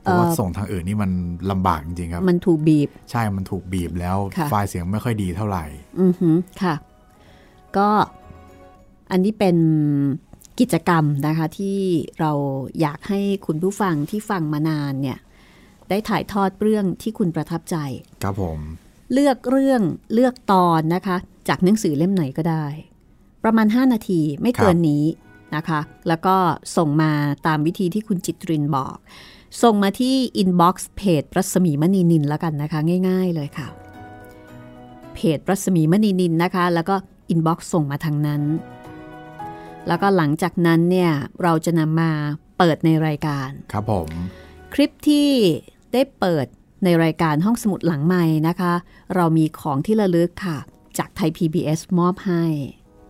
[0.00, 1.10] เพราะว่าส่งทางอื่นนี่มัน
[1.50, 5.64] ลำบากจริงๆครับ มันถูกบีบ ใช่ มันถูกบีบแล้วค่ะไฟล์เสียงไม่ค่อยดีเท่าไหร่
[6.00, 6.74] อือหือค่ะ
[7.76, 7.88] ก็
[9.10, 9.56] อันนี้เป็น
[10.60, 11.78] กิจกรรมนะคะที่
[12.20, 12.32] เรา
[12.80, 15.18] อยากให้คุณผู้ฟังที่ฟังมานานเนี่ย
[15.88, 17.76] ได้ถ่ายทอดเรื่องที่คุณประทับใจ
[18.22, 18.58] ครับผม
[19.12, 19.82] เลือกเรื่อง
[20.14, 21.16] เลือกตอนนะคะ
[21.48, 22.66] จากหนังสือเล่มไหนก็ได้
[23.44, 25.04] ประมาณ 5 นาทีไม่เกินนี้
[25.56, 26.36] นะคะ แล้วก็
[26.76, 27.12] ส่งมา
[27.46, 28.96] ตามวิธีที่คุณจิตรินบอก
[29.62, 33.68] ส่งมาที่ inbox เพจรัศมีมณีนินแล้วกันนะคะ ง่าย ๆ เลยค่ะ
[35.14, 36.94] เพจรัศมีมณีนินนะคะ แล้วก็
[37.28, 38.42] inbox ส่งมาทางนั้น
[39.88, 42.10] แล้วก็หลังจากนั้นเนี่ยเราจะนำมา
[42.58, 44.08] เปิดในรายการ ครับผม
[44.74, 45.28] คลิปที่
[45.92, 46.46] ได้เปิด
[46.84, 48.72] ในรายการห้องสมุดหลังใหม่นะคะ
[49.16, 50.58] เรามีของที่ระลึกค่ะ
[50.98, 52.44] จากไทย PBS มอบให้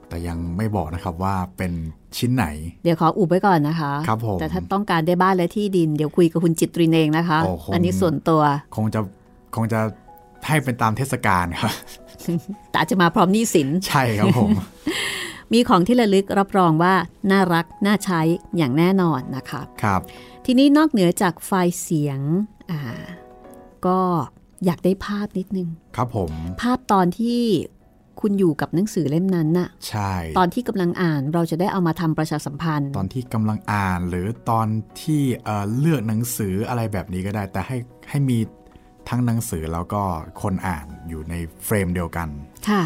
[0.09, 1.73] แต่ยังไม่บอกนะครับว่าเป็น
[2.17, 2.45] ชิ้นไหน
[2.83, 8.43] เดี๋ยวขออุบไว้ก่อนนะคะครับผมแต่ถ้าต้องการได้บ้านและที่ดิน เดี๋ยวคุยกับคุณจิตรินเองนะคะโอ้คงอันนี้ส่วนตัว
[8.77, 9.01] คงจะ
[9.57, 9.81] คงจะ
[10.47, 11.73] ให้เป็นตามเทศกาลครับ
[12.71, 14.51] แต่อาจจะมาพร้อมหนี้สิน ใช่ครับผม
[15.53, 16.95] มีของที่ระลึกรับรองว่า
[17.31, 18.21] น่ารักน่าใช้
[18.57, 20.01] อย่างแน่นอนนะคะครับ
[20.47, 22.21] ทีนี้นอกเหนือจากไฟล์เสียง
[22.71, 22.81] อ่า
[23.87, 24.01] ก็
[24.65, 26.33] อยากได้ภาพนิดนึง ครับผม
[26.63, 27.43] ภาพตอนที่
[28.21, 34.67] คุณอยู่กับหนังสือเล่มนั้นน่ะ ใช่ ตอนที่กำลังอ่านเราจะได้เอามาทำประชาสัมพันธ์ ตอนที่กำลังอ่านหรือตอน
[35.03, 37.77] ที่เอ่อเลือกหนังสืออะไรแบบนี้ก็ได้ แต่ให้
[38.11, 38.39] ให้มี
[39.09, 40.03] ทั้งหนังสือแล้วก็
[40.43, 41.35] คนอ่านอยู่ใน
[41.65, 42.29] เฟรมเดียวกัน
[42.69, 42.83] ค่ะ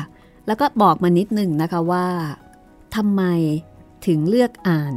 [0.46, 2.06] แล้วก็บอกมานิดหนึ่งนะคะว่า
[2.96, 3.22] ทำไม
[4.06, 4.94] ถึงเลือกอ่าน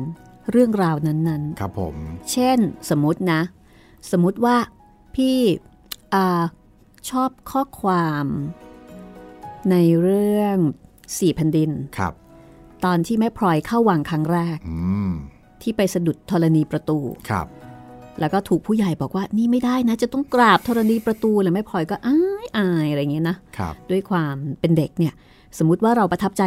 [0.51, 2.57] เรื่องราวนั้นครับผมๆเช่น
[2.89, 3.41] สมมตินะ
[4.11, 4.57] สมมติว่า
[5.15, 5.37] พี่
[6.13, 6.43] อา
[7.09, 8.25] ชอบข้อความ
[9.71, 10.57] ในเรื่อง
[11.17, 12.13] สี่แผ่นดิน ครับ
[12.85, 14.77] ตอนที่แม่พลอยเข้าวังครั้งแรกอื
[15.09, 15.11] ม
[15.61, 17.47] ที่ไปสะดุดธรณีประตู ครับ
[18.19, 25.13] แล้วก็ถูกผู้ใหญ่บอกว่านี่ไม่ได้นะ จะต้องกราบธรณีประตูแล้วแม่พลอยก็อายอายอะไรอย่างเงี้ยนะครับด้วยความเป็นเด็กเนี่ย
[25.57, 26.43] สมมุติว่าเราประทับใจ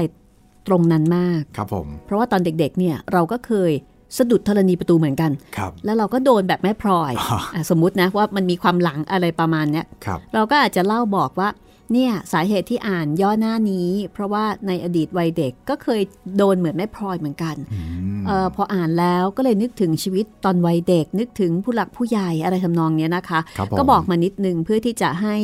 [0.68, 3.72] ตรงนั้นมากครับผมเพราะว่าตอนเด็กๆเนี่ยเราก็เคย
[4.18, 11.48] สะดุดธรณีประตูเหมือนกันครับแล้วเราก็โดนแบบแม่พลอยอ๋ออะสมมุตินะว่ามันมีความหลังอะไรประมาณเนี้ยครับเราก็อาจจะเล่าบอกว่า
[11.92, 16.02] เนี่ยสาเหตุที่อ่านย่อหน้านี้ เพราะว่าในอดีตวัยเด็กก็เคย
[16.36, 17.78] โดนเหมือนแม่พลอยเหมือนกันอื
[18.20, 25.36] มเออพออ่านแล้วก็เลยนึกถึงชีวิตตอนวัยเด็ก นึกถึงผู้หลักผู้ใหญ่อะไรทำนองเนี้ยนะคะครับผมก็บอกมานิดนึงเพื่อที่จะให้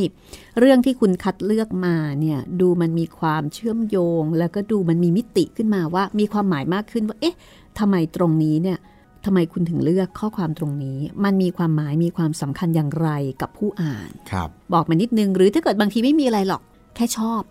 [0.58, 7.36] เรื่องที่คุณคัดเลือกมาเนี่ยดูมันมีความเชื่อมโยง แล้วก็ดูมันมีมิติขึ้นมาว่ามีความหมายมากขึ้นว่าเอ๊ะ
[7.78, 8.78] ทำไมตรงนี้เนี่ย
[9.24, 13.08] ทำไมคุณถึงเลือกข้อความตรงนี้ มันมีความหมายมีความสำคัญอย่างไร
[13.40, 16.62] กับผู้อ่านครับ บอกมานิดนึงหรือถ้าเกิดบางทีไม่มีอะไรหรอก
[16.96, 17.42] แค่ชอบ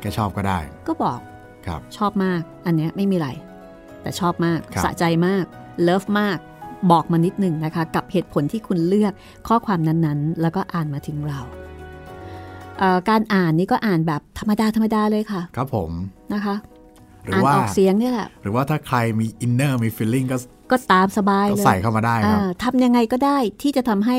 [0.00, 1.20] แกชอบก็ได้ ก็บอก
[1.66, 3.28] ครับชอบมาก อันเนี้ยไม่มีอะไร
[4.02, 5.44] แต่ชอบมากครับสะใจมาก
[5.82, 6.38] เลิฟมาก
[6.90, 9.12] บอกมานิดหนึ่งนะคะ กับเหตุผลที่คุณเลือก
[9.48, 11.40] ข้อความนั้นๆ แล้วก็อ่านมาถึงเรา
[12.78, 15.90] เอ่อการอ่านนี่ก็อ่านแบบธรรมดาธรรมดาเลยค่ะ ครับผม
[16.32, 16.54] นะคะ
[17.28, 20.36] หรืออ่านว่าออกเสียงเนี่ยแหละหรือว่าถ้าใครมี inner มี feeling ก็
[20.72, 24.16] ก็ตามสบายก็เลยใส่เข้ามาได้ครับอ่าทำยังไงก็ได้ที่จะทำให้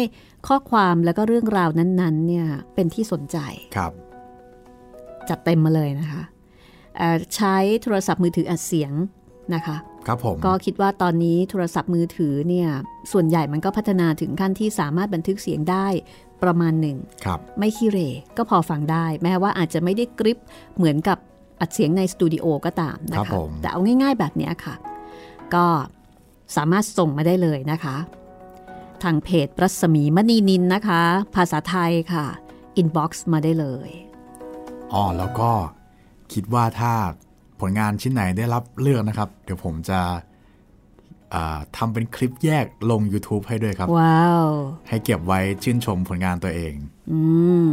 [0.47, 3.37] ข้อความแล้วก็เรื่องราวนั้นๆเนี่ยเป็นที่สนใจ
[3.75, 3.91] ครับ
[5.29, 6.23] จัดเต็มมาเลยนะคะ
[6.97, 8.93] เอ่อใช้โทรศัพท์มือถืออัดเสียง
[9.55, 9.75] นะคะ
[10.07, 12.69] ครับผมก็คิดว่าตอนนี้โทรศัพท์มือถือเนี่ย
[13.11, 15.87] ส่วนใหญ่มันก็พัฒนาถึงขั้นที่สามารถบันทึกเสียงได้
[16.43, 17.99] ประมาณหนึ่งครับไม่ขี้เหร
[18.37, 20.37] ก็พอฟังได้ แม้ว่าอาจจะไม่ได้กริป
[20.77, 21.17] เหมือนกับ
[21.59, 24.75] อัดเสียงในสตูดิโอก็ตามนะครัคะบผมแต่เอาง่ายๆแบบเนี้ยค่ะ
[25.53, 25.65] ก็
[26.55, 27.95] สามารถส่งมาได้เลยนะคะ
[29.03, 31.01] ทางเพจรัศมีมณีนินนะคะ
[31.35, 32.25] ภาษาไทยค่ะ
[32.77, 33.89] อินบ็อกซ์มาได้เลย
[34.93, 35.51] อ๋อแล้วก็
[36.33, 36.93] คิดว่าถ้า
[37.59, 39.99] ผลงานชิ้นไหนได้รับเลือกนะครับ เดี๋ยวผมจะ
[41.33, 44.47] อ่าทำเป็นคลิปแยกลง YouTube ให้ด้วยครับ ว้าว
[44.89, 46.73] ให้เก็บไว้ชื่นชมผลงานตัวเอง
[47.11, 47.19] อื
[47.65, 47.69] ม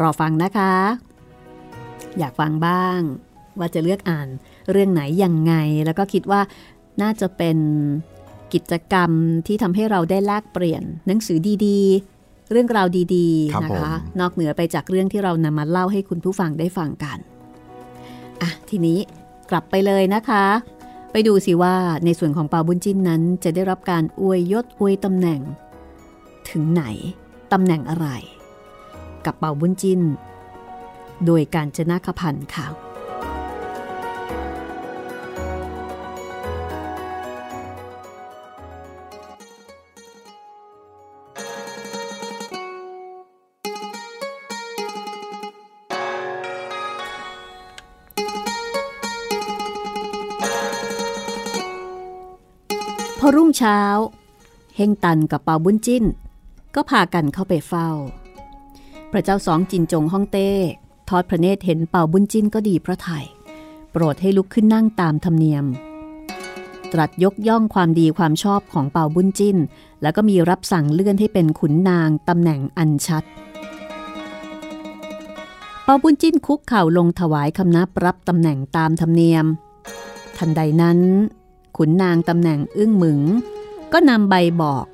[0.00, 0.72] รอฟังนะคะ
[2.18, 3.00] อยากฟังบ้าง
[3.58, 4.28] ว่าจะเลือกอ่าน
[4.70, 5.54] เรื่องไหนยังไง
[5.84, 6.40] แล้วก็คิดว่า
[7.02, 7.58] น่าจะเป็น
[8.54, 9.10] กิจกรรม
[9.46, 12.86] ที่ทำให้เราได้แลกเปลี่ยน หนังสือดีๆ เรื่องราว
[13.16, 17.18] ดีครับๆนะคะผมนอกเหนือไปจากเรื่องที่เรานำมาเล่าให้คุณผู้ฟังได้ฟังกัน
[18.42, 18.98] อะทีนี้
[19.50, 20.44] กลับไปเลยนะคะ
[21.12, 25.40] ไปดูสิว่าในส่วนของเปาบุญจินนั้น จะได้รับการอวยยศอวยตำแหน่ง
[26.50, 26.84] ถึงไหน
[27.52, 28.08] ตำแหน่งอะไร
[29.24, 30.00] กับเป่าบุญจิน
[31.26, 32.66] โดยการจนาคพันธ์ค่ะ
[53.24, 53.80] พอรุ่งเช้า
[54.76, 56.04] เฮงตันกับเปาบุญจิ้น
[56.74, 57.88] ก็พากันเข้าไปเฝ้า
[59.12, 60.50] พระเจ้าสองจินจงฮ่องเต้
[61.12, 63.24] ทอดพระเนตรเห็นเป่าบุญจิ้นก็ดีพระไทย
[63.92, 65.64] โปรดให้ลุกขึ้นนั่งตามธรรมเนียม
[66.92, 69.56] ตรัสยกย่องความดีความชอบของเป่าบุญจิ้น
[70.02, 73.24] แล้วก็มีรับสั่งเลื่อนให้เป็นขุนนางตำแหน่งอันชัด
[75.84, 79.46] เป่าบุญจิ้นคุกเข่าลงถวายคำนับรับตำแหน่งตามธรรมเนียม
[80.36, 80.98] ทันใดนั้น
[81.76, 83.20] ขุนนางตำแหน่งอึ้งหมึง
[83.92, 84.86] ก็นำใบบอก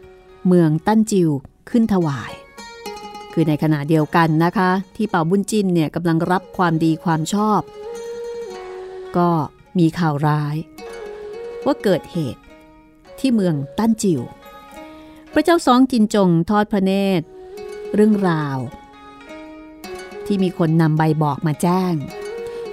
[0.46, 1.30] เมืองตั้นจิว
[1.70, 2.32] ขึ้นถวาย
[3.40, 7.60] คือในขณะเดียวกันนะคะ ที่เป่าบุญจินเนี่ยกำลังรับความดีความชอบ
[9.16, 9.30] ก็
[9.78, 10.56] มีข่าวร้าย
[11.64, 12.42] ว่าเกิดเหตุ
[13.18, 14.20] ที่เมืองตั้นจิว
[15.32, 17.26] พระเจ้าสองจินจงทอดพระเนตร
[17.94, 18.58] เรื่องราว
[20.26, 21.94] ที่มีคนนำใบบอกมาแจ้ง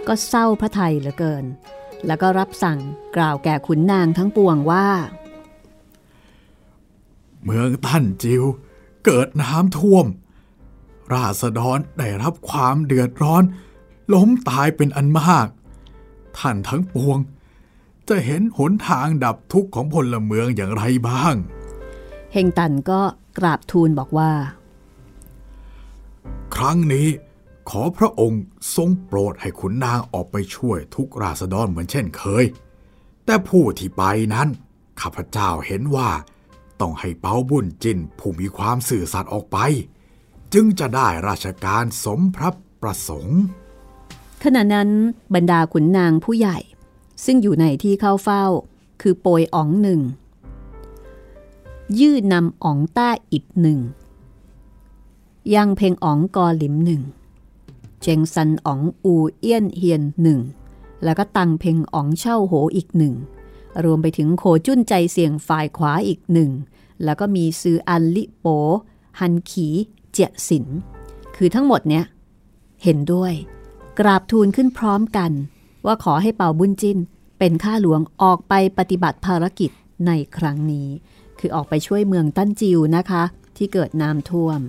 [0.07, 1.45] ก็เศร้าพระไทยเหลือเกิน
[2.07, 2.79] แล้วก็รับสั่ง
[3.15, 4.87] กล่าวแก่ขุนนางทั้งปวงว่า
[7.43, 8.43] เมืองตั้นจิว
[9.05, 10.07] เกิดน้ำท่วม
[11.13, 13.43] ราษฎรได้รับความเดือดร้อน
[14.13, 15.47] ล้มตายเป็นอันมาก
[16.37, 17.17] ท่านทั้งปวง
[18.07, 21.35] จะเห็นหนทางดับทุกข์ของพลเมืองอย่างไรบ้าง
[22.33, 23.01] เฮงตันก็
[23.37, 24.31] กราบทูลบอกว่า
[26.55, 27.07] ครั้งนี้
[27.69, 28.41] ขอพระองค์
[28.75, 32.45] ทรงโปรดให้ขุนนางออกไปช่วยทุกราษฎรเหมือนเช่นเคย
[33.25, 34.03] แต่ผู้ที่ไป
[34.33, 34.49] นั้น
[35.01, 36.09] ข้าพเจ้าเห็นว่า
[36.81, 39.57] ต้องให้เปาบุญจินผู้มีความสื่อสัตย์ออกไป
[40.57, 42.49] จึงจะได้ราชการสมพระ
[42.81, 43.39] ประสงค์
[44.43, 44.89] ขณะนั้น
[45.35, 46.57] บรรดาขุนนางผู้ใหญ่
[47.25, 48.45] ซึ่งอยู่ในที่เข้าเฝ้า
[49.01, 50.01] คือโปยอ๋องหนึ่ง
[51.99, 53.79] ยื่นำอ๋องต้าอิบหนึ่ง
[55.55, 57.01] ยังเพงอ๋องกอหลิมหนึ่ง
[58.01, 60.39] เจงซันอ๋องอูเอี้ยนเฮียนหนึ่ง
[61.03, 63.13] แล้วก็ตังเพงอ๋องเช่าโหอีกหนึ่ง
[63.83, 66.51] รวมไปถึงโขจุ้นใจเสี่ยงฝ่ายขวาอีกหนึ่ง
[67.03, 68.45] แล้วก็มีซืออันลิโป
[69.19, 69.69] ฮันขี
[70.15, 70.65] เจียสิน
[71.35, 72.03] คือทั้งหมดเนี้ย
[72.83, 73.33] เห็นด้วย
[73.99, 75.31] กราบทูลขึ้นพร้อมกัน
[75.85, 76.97] ว่าขอให้เป่าบุญจิน
[77.39, 79.71] เป็นข้าหลวงออกไปปฏิบัติภารกิจ
[80.07, 80.87] ในครั้งนี้
[81.39, 83.23] คือออกไปช่วยเมืองตั้นจิวนะคะ
[83.57, 84.59] ที่เกิดน้ำท่วม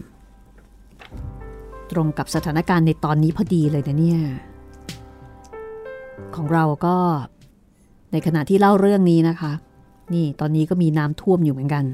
[1.91, 4.21] ตรงกับสถานการณ์ในตอนนี้พอดีเลยนะเนี่ย
[6.35, 6.97] ของเราก็
[8.13, 9.53] ในขณะที่เล่าเรื่องนี้นะคะ
[10.15, 11.85] นี่ตอนนี้ก็มีน้ำท่วมอยู่เหมือนกัน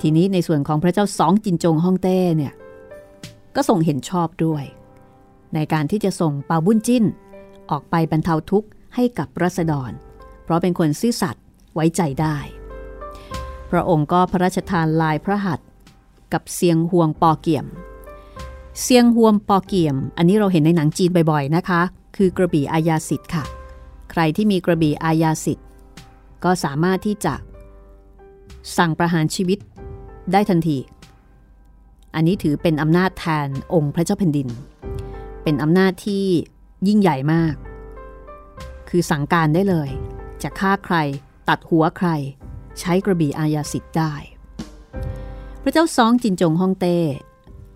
[0.00, 2.52] ทีนี้ในส่วนของพระเจ้าสองจินจงฮ่องเต้เนี่ย
[3.54, 4.64] ก็ส่งเห็นชอบด้วย
[5.54, 7.04] ในการที่จะส่งเปาบุญจิ้น
[7.70, 9.90] ออกไปบรรเทาทุกข์ให้กับรัษฎร
[10.44, 11.44] เพราะเป็นคนซื่อสัตย์
[11.74, 12.36] ไว้ใจได้
[13.70, 15.68] พระองค์ก็พระราชทานลายพระหัตถ์
[16.32, 17.66] กับเซียงห่วงปอเกี่ยม
[18.82, 21.80] เซียงห่วงปอเกี่ยม อันนี้เราเห็นในหนังจีนบ่อยๆนะคะ
[22.16, 23.44] คือกระบี่อาญาสิทธิ์ค่ะ
[24.10, 25.66] ใครที่มีกระบี่อาญาสิทธิ์
[26.44, 27.34] ก็สามารถที่จะ
[28.76, 29.58] สั่งประหารชีวิต
[30.32, 30.78] ได้ทันที
[32.14, 34.48] อันนี้ถือเป็นอำนาจแทนองค์พระเจ้าแผ่นดิน
[35.42, 36.24] เป็นอำนาจที่
[36.88, 37.54] ยิ่งใหญ่มาก
[38.88, 39.88] คือสั่งการได้เลย
[40.42, 40.96] จะฆ่าใคร
[41.48, 42.08] ตัดหัวใคร
[42.80, 44.12] ใช้กระบี่อาญาสิทธิ์ได้
[45.62, 46.98] พระเจ้าซองจินจงฮ่องเต้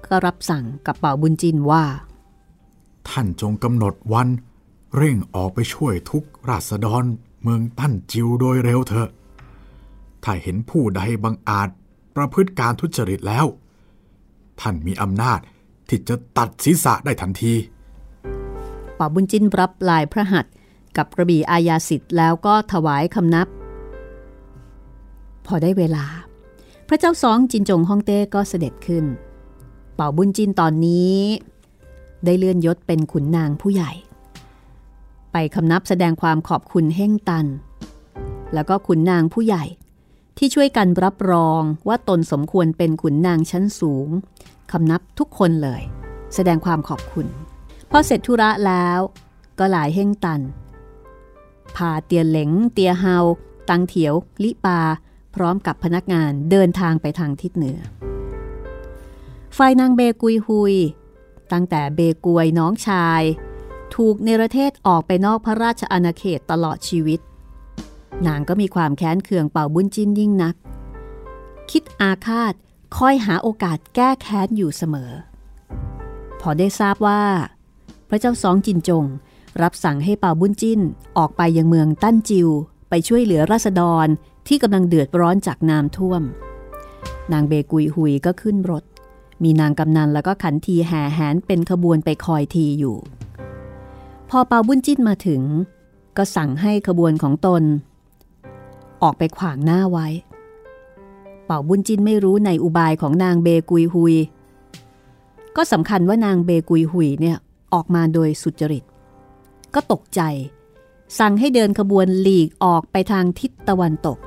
[0.07, 1.85] ก็รับสั่งกับเป่าบุญจินว่า
[3.09, 4.29] ท่านจงกำหนดวัน
[4.97, 7.05] เร่งออกไปช่วยทุกราษฎร
[7.43, 9.11] เมืองตั้นจิวโดยเร็วเถอะ
[10.25, 11.69] ถ้าเห็นผู้ใดบังอาจ
[12.17, 13.47] ประพฤติการทุจริตแล้ว
[14.61, 15.41] ท่านมีอำนาจ
[15.89, 17.55] ที่จะตัดศีรษะได้ทันที
[18.99, 20.53] ป่าบุญจินรับลายพระหัตถ์
[20.97, 23.49] กับกระบี่อาญาสิทธิ์แล้วก็ถวายคำนับ
[25.47, 26.05] พอได้เวลา
[26.89, 29.05] พระเจ้าสองจินจงฮ่องเต้ก็เสด็จขึ้น
[29.95, 31.17] เป่าบุญจินตอนนี้
[32.25, 33.93] ได้เลื่อนยศเป็นขุนนางผู้ใหญ่
[35.33, 37.47] ไปคำนับแสดงความขอบคุณเฮ่งตัน
[38.55, 39.65] แล้วก็ขุนนางผู้ใหญ่
[40.39, 44.09] ที่ช่วยกันรับรองว่าตนสมควรเป็นขุนนางชั้นสูง
[44.73, 45.83] คำนับทุกคนเลย
[46.35, 47.27] แสดงความขอบคุณ
[47.91, 48.99] พอเสร็จธุระแล้ว
[49.59, 50.41] ก็หลายเฮ่งตัน
[51.77, 53.17] พาเตียเหลงเตียเฮา
[53.69, 54.81] ตังเถียว ลิปา
[55.35, 57.79] พร้อมกับพนักงานเดินทางไปทางทิศเหนือ
[59.57, 60.75] ฝ่ายนางเบกุยฮุย
[61.53, 63.23] ตั้งแต่เบกวยน้องชาย
[63.95, 67.21] ถูกเนรเทศออกไปนอกพระราชอาณาเขตตลอดชีวิต
[68.27, 70.55] นางก็มีความแค้นเคืองเป่าบุญจินยิ่งนัก
[71.71, 72.55] คิดอาฆาต
[72.97, 75.11] คอยหาโอกาสแก้แค้นอยู่เสมอ
[76.41, 77.23] พอได้ทราบว่า
[78.09, 79.05] พระเจ้าสองจินจง
[79.63, 80.81] รับสั่งให้เป่าบุญจิน
[81.19, 82.49] ออกไปยังเมืองตั้นจิว
[82.89, 84.07] ไปช่วยเหลือราษฎร
[84.49, 86.23] ที่กำลังเดือดร้อนจากน้ำท่วม
[87.33, 88.85] นางเบกุยหุยก็ขึ้นรถ
[89.43, 92.97] มีนางกำนันแล้วก็ขันทีแห่แหนเป็นขบวนไปคอยทีอยู่
[94.31, 95.43] พอเป่าบุญจิ้นมาถึง
[96.17, 97.63] ก็สั่งให้ขบวนของตน
[99.03, 100.09] ออกไปขวางหน้าไว้
[101.45, 104.15] เป่าบุญจินไม่รู้ในอุบายของนางเบกุยหุย
[105.57, 107.37] ก็สำคัญว่านางเบกุยหุยเนี่ย
[107.75, 108.85] ออกมาโดยสุจริต
[109.75, 110.21] ก็ตกใจ
[111.19, 114.19] สั่งให้เดินขบวนหลีกออกไปทางทิศตะวันตก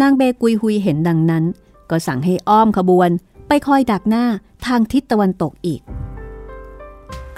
[0.00, 1.44] นางเบกุยหุยเห็นดังนั้น
[1.90, 3.10] ก็สั่งให้อ้อมขบวน
[3.48, 4.24] ไปคอยดักหน้า
[4.66, 5.80] ทางทิศตะวันตกอีก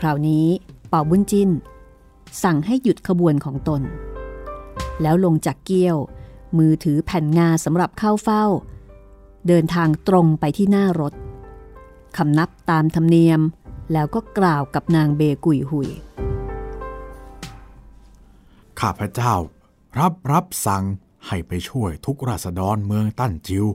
[0.01, 0.47] คราวนี้
[0.89, 1.51] เป่าบุญจิน
[2.43, 3.83] สั่งให้หยุดขบวนของตน
[5.03, 5.97] แล้วลงจากเกี้ยว
[6.59, 8.45] มือถือแผ่นงาสำหรับเข้าเฝ้า
[9.49, 11.15] เดินทางตรงไปที่หน้ารถ
[12.17, 13.41] คำนับตามธรรมเนียม
[13.93, 15.89] แล้วก็กล่าวกับนางเบกุยหุย
[18.81, 19.35] ข้าพเจ้า
[20.01, 20.85] รับรับสั่ง
[21.27, 23.67] ให้ไปช่วยทุกราษฎรเมืองตั้นจิว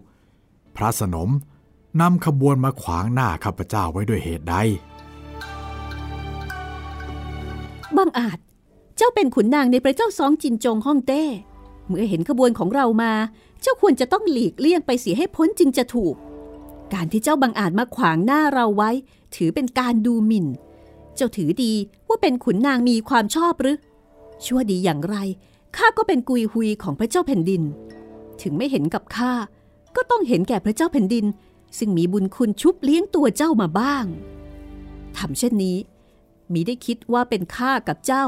[0.75, 1.29] พระสนม
[2.01, 4.55] นำขบวนมาขวางหน้าข้าพเจ้าไว้ด้วยเหตุใด
[7.97, 8.37] บังอาจ
[8.97, 11.23] เจ้าเป็นขุนนางในพระเจ้าสองจินจงฮ่องเต้
[11.89, 13.13] เมื่อเห็นขบวนของเรามา
[13.61, 16.15] เจ้าควรจะต้องหลีกเลี่ยงไปเสียให้พ้นจึงจะถูก
[16.93, 18.91] การที่เจ้าบังอาจมาขวางหน้าเราไว้
[19.35, 20.47] ถือเป็นการดูหมิ่น
[21.15, 21.73] เจ้าถือดี
[22.07, 23.77] ว่าเป็นขุนนางมีความชอบหรือ
[24.45, 25.17] ชั่วดีอย่างไร
[25.75, 27.61] ข้าก็เป็นกุยฮุยของพระเจ้าแผ่นดิน
[28.41, 29.31] ถึงไม่เห็นกับข้า
[29.95, 31.25] ก็ต้องเห็นแก่พระเจ้าแผ่นดิน
[31.77, 34.05] ซึ่งมีบุญคุณชุบเลี้ยงตัวเจ้ามาบ้าง
[35.17, 35.77] ทำเช่นนี้
[36.53, 38.23] มีได้คิดว่าเป็นข้ากับเจ้า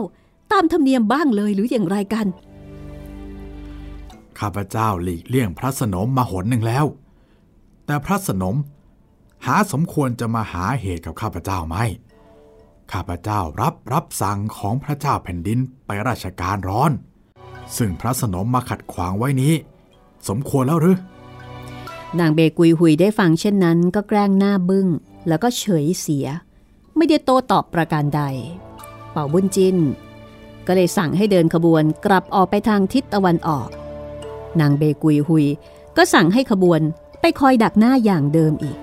[0.51, 2.27] ตามธรรมเนียมบ้างเลยหรืออย่างไรกัน
[4.41, 6.85] ข้าพเจ้าหลีกเลี่ยงพระสนมมาหนหนึ่งแล้ว
[7.85, 8.55] แต่พระสนม
[9.45, 11.77] หาสมควรจะมาหาเหตุกับข้าพเจ้าไหม
[12.91, 16.91] ข้าพเจ้ารับรับสั่งของพระเจ้าแผ่นดินไปราชการร้อน
[17.77, 19.53] ซึ่งพระสนมมาขัดขวางไว้นี้
[20.27, 20.97] สมควรแล้วหรือ
[22.19, 24.87] นางเบกุยหุยได้ฟังเช่นนั้นก็แกล้งหน้าบึง้ง
[25.27, 26.27] แล้วก็เฉยเสีย
[26.95, 28.21] ไม่ได้โตตอบประการใด
[29.11, 29.77] เป่าบุญจิน
[30.67, 33.69] ก็เลยสั่งให้เดินขบวนกลับออกไปทางทิศตะวันออก
[34.59, 35.45] นางเบกุยหุย
[35.97, 36.81] ก็สั่งให้ขบวน
[37.21, 38.77] ไปคอยดักหน้าอย่างเดิมอีก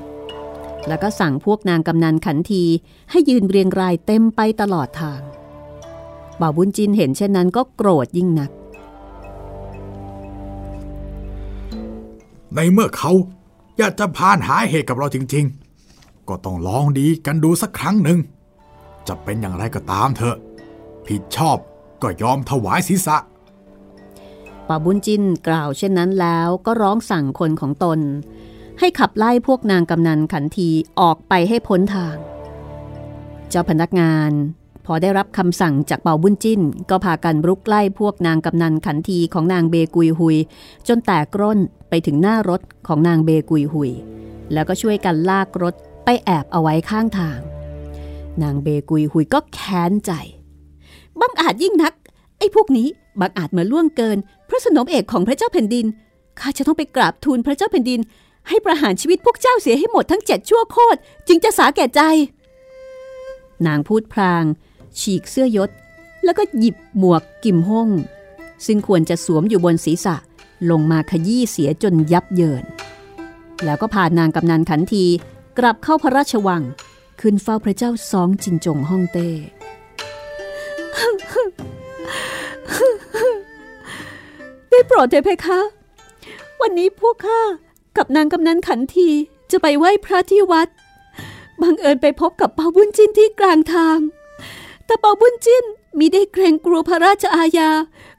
[0.89, 2.65] แล้วก็สั่งพวกนางกำนันขันที
[3.11, 5.21] ให้ยืนเรียงรายเต็มไปตลอดทาง
[6.37, 8.51] เป่าวบุญจินเห็นเช่นนั้นก็โกรธยิ่งนัก
[12.55, 13.13] ในเมื่อเขา
[13.79, 15.45] อยากจะพานหาเหตุกับเราจริง
[15.87, 18.19] ๆ ก็ต้องลองดีกันดูสักครั้งหนึ่ง
[19.07, 20.37] จะเป็นอย่างไรก็ตามเถอะ
[21.07, 21.59] ผิดชอบ
[22.03, 23.17] ก็ยอมถวายศีรษะ
[24.69, 27.99] ป่าบุญจินกล่าวเช่นนั้นแล้วก็ร้องสั่งคนของตน
[28.79, 32.17] ให้ขับไล่พวกนางกำนันขันทีออกไปให้พ้นทาง
[33.49, 34.33] เจ้าพนักงาน
[34.87, 36.61] พอได้รับคำสั่งจากเป่าบุญจิ้น
[36.91, 40.37] ก็พากันรุกไล่พวกนางกำนันขันทีของนางเบกุยหุย
[40.89, 41.59] จนแตกร่น
[41.89, 43.91] ไปถึงหน้ารถของนางเบกุยหุย
[44.53, 47.39] แล้วก็ช่วยกันลากรถไปแอบเอาไว้ข้างทาง
[48.43, 50.13] นางเบกุยหุยก็แค้นใจ
[51.21, 51.95] บังอาจยิ่งนัก
[52.39, 52.89] ไอ้พวกนี้
[53.21, 54.19] บังอาจมาล่วงเกิน
[54.49, 55.87] พระสนมเอกของพระเจ้าแผ่นดิน
[56.41, 58.01] ข้าจะต้องไปกราบทูลพระเจ้าแผ่นดิน
[58.49, 62.01] ให้ประหารชีวิตพวกเจ้าเสียให้หมดทั้งเจ็ดชั่วโคตรจึงจะสาแก่ใจ
[63.67, 64.45] นางพูดพลาง
[65.01, 65.71] ฉีกเสื้อยศ
[66.25, 67.89] แล้วก็หยิบหมวกกิมห้ง
[68.67, 70.17] ซึ่งควรจะสวมอยู่บนศีรษะ
[70.71, 72.65] ลงมาขยี้เสียจนยับเยิน
[73.65, 75.05] แล้วก็พานางกำนันขันที
[75.59, 76.63] กลับเข้าพระราชวัง
[77.21, 79.29] ขึ้นเฝ้าพระเจ้าซองจินจงฮ่องเต้
[84.79, 85.61] ได้โปรดเถิดเพคะ
[86.61, 87.41] วันนี้พวกข้า
[87.97, 89.09] กับนางกำนันขันที
[89.51, 90.69] จะไปไหว้พระที่วัด
[91.63, 93.99] บังเอิญไปพบกับเปาบุญจินที่กลางทาง
[94.87, 95.65] แต่เปาบุญจิน
[95.99, 97.71] มีได้เกรงกลัวพระราชอาญา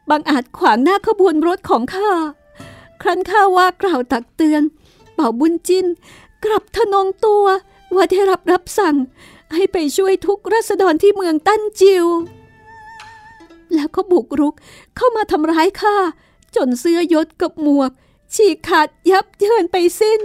[0.09, 2.11] บางอาจขวางหน้าขบวนรถของข้า
[3.01, 4.61] ครั้นข้าว่ากล่าวตักเตือน
[5.13, 5.85] เป่าบุญจิน
[6.43, 7.45] กลับทนงตัว
[7.95, 8.95] ว่าได้รับรับสั่ง
[9.55, 12.05] ให้ไปช่วยทุกรัษฎรที่เมืองตั้นจิว
[13.73, 14.53] แล้วก็บุกรุก
[14.95, 15.97] เข้ามาทำร้ายข้า
[16.55, 17.91] จนเสื้อยศกับหมวก
[18.33, 20.21] ฉีกขาดยับเยินไปสิ้น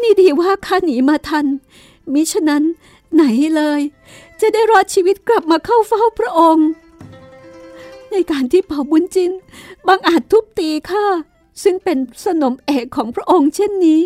[0.00, 1.46] นี่ดีว่าข้าหนีมาทัน
[2.12, 2.64] มิฉะนั้น
[3.14, 3.22] ไหน
[3.56, 3.80] เลย
[4.40, 6.68] จะได้รอดชีวิตกลับมาเข้าเฝ้าพระองค์
[8.10, 9.32] ในการที่เผ่าบุญจิน
[9.86, 11.06] บางอาจทุบตีข้า
[11.62, 14.00] ซึ่งเป็นสนมเอกของพระองค์เช่นนี้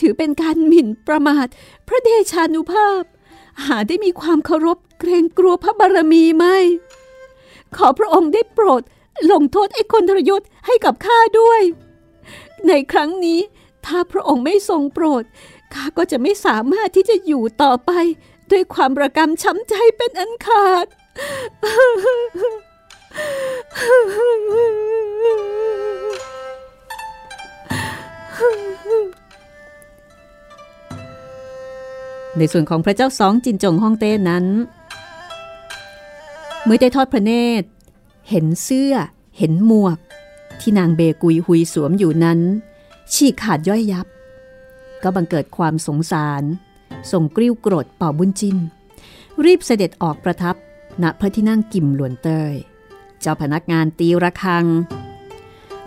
[0.00, 1.46] ถือเป็นการหมิ่นประมาท
[1.86, 3.02] พระเดชานุภาพ
[3.64, 6.46] หาได้มีความเคารพเกรงกลัวพระบารมีไหม
[7.76, 8.82] ขอพระองค์ได้โปรด
[9.32, 11.60] ลงโทษไอ้คนทรยศให้กับข้าด้วย
[12.66, 13.40] ในครั้งนี้
[13.86, 15.24] ถ้าพระองค์ไม่ทรงโปรด
[15.74, 17.92] ข้าก็จะไม่สามารถที่จะอยู่ต่อไป
[18.50, 20.86] ด้วยความระกำช้ำใจเป็นอันขาด
[32.38, 34.44] ในส่วนของพระเจ้าสองจินจงฮ่องเต้นั้น
[36.64, 37.66] เมื่อได้ทอดพระเนตร
[38.30, 38.94] เห็นเสื้อ
[39.38, 39.98] เห็นหมวก
[40.60, 42.40] ที่นางเบกุยหุยสวมอยู่นั้น
[43.12, 44.06] ฉีกขาดย่อยยับ
[45.02, 46.42] ก็บังเกิดความสงสาร
[47.12, 48.56] ส่งกริ้วโกรดเป่าบุญจิน
[49.44, 50.56] รีบเสด็จออกประทับ
[51.02, 52.54] ณพระที่นั่งกิมหลวนเตย
[53.20, 54.64] เจ้าพนักงานตีระฆัง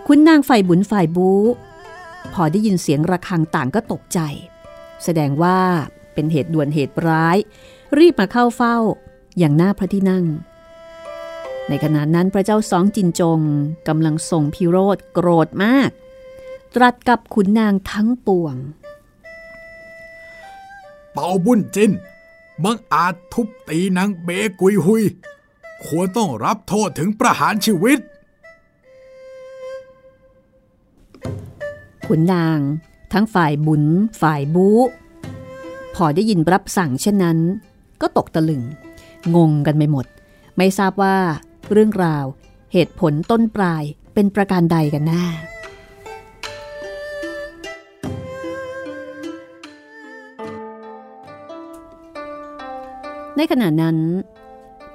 [0.06, 1.30] คุณนางไฟบุญฝ่ายบู
[2.32, 4.18] พอได้ยินเสียงระฆังต่างก็ตกใจ
[5.04, 5.58] แสดงว่า
[6.14, 7.36] เป็นเหตุด่วนเหตุร้าย
[7.98, 8.76] รีบมาเข้าเฝ้า
[9.38, 10.24] อย่างหน้าพระที่นั่ง
[11.68, 13.40] ในขณะนั้นพระเจ้าสองจินจง
[13.88, 15.90] กำลังส่งพิโรธโกรธมาก
[16.74, 18.56] ตรัสกับขุนนางทั้งปวง
[21.12, 21.90] เป่าบุญจิน
[22.64, 24.28] บังอาจทุบตีนางเบ
[24.60, 25.04] กุยหุย
[25.84, 27.98] ควรต้องรับโทษถึงประหารชีวิต
[32.06, 32.58] ขุนนาง
[33.12, 33.82] ทั้งฝ่ายบุญ
[34.20, 34.68] ฝ่ายบู
[35.94, 37.38] พอได้ยินรับสั่งเช่นนั้น
[38.00, 38.62] ก็ตกตะลึง
[39.34, 40.06] งงกันไปหมด
[40.56, 41.16] ไม่ทราบว่า
[41.72, 42.26] เรื่องราว
[42.72, 43.82] เหตุผลต้นปลาย
[44.14, 45.24] เป็นประการใดกันแน่
[53.36, 53.98] ในขณะนั้น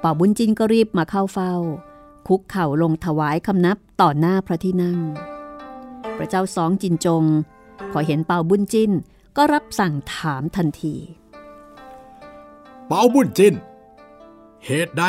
[0.02, 1.54] ป่าบุญจินก็รีบมาเข้าเฝ้า
[2.26, 4.98] คุกเข่าลงถวายคำนับต่อหน้าพระที่นั่ง
[6.16, 7.24] พระเจ้าสองจินจง
[7.92, 8.90] พอเห็นเป่าบุญจิน
[9.36, 10.94] ก็รับสั่งถามทันที
[12.88, 13.54] เป่าบุญจิน
[14.66, 15.04] เหตุใด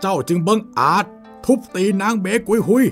[0.00, 1.04] เจ้าจึงบังอาจ
[1.44, 2.84] ทุบตีนางเบกุยหุย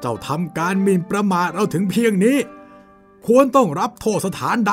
[0.00, 2.38] เจ้าทำการมินประมาทเราถึงเพียงนี้
[3.26, 4.72] ควรต้องรับโทษสถานใด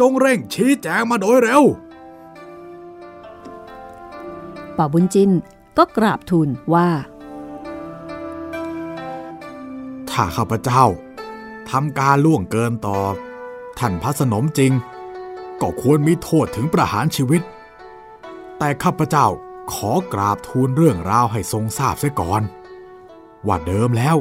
[0.00, 1.62] จงเร่งชี้แจงมาโดยเร็ว
[4.76, 5.30] ป่าบุญจิน
[5.78, 6.88] ก็กราบทูลว่า
[10.10, 10.84] ถ้าข้าพเจ้า
[11.70, 12.98] ทำการล่วงเกินต่อ
[13.78, 14.72] ท่านพระสนมจริง
[15.60, 17.42] ก็ควรมีโทษถึงประหารชีวิต
[18.58, 19.26] แต่ข้าพเจ้า
[19.72, 22.42] ขอกราบทูลเรื่องราวให้ทรงทราบเสียก่อน
[23.46, 24.16] ว่าเดิมแล้ว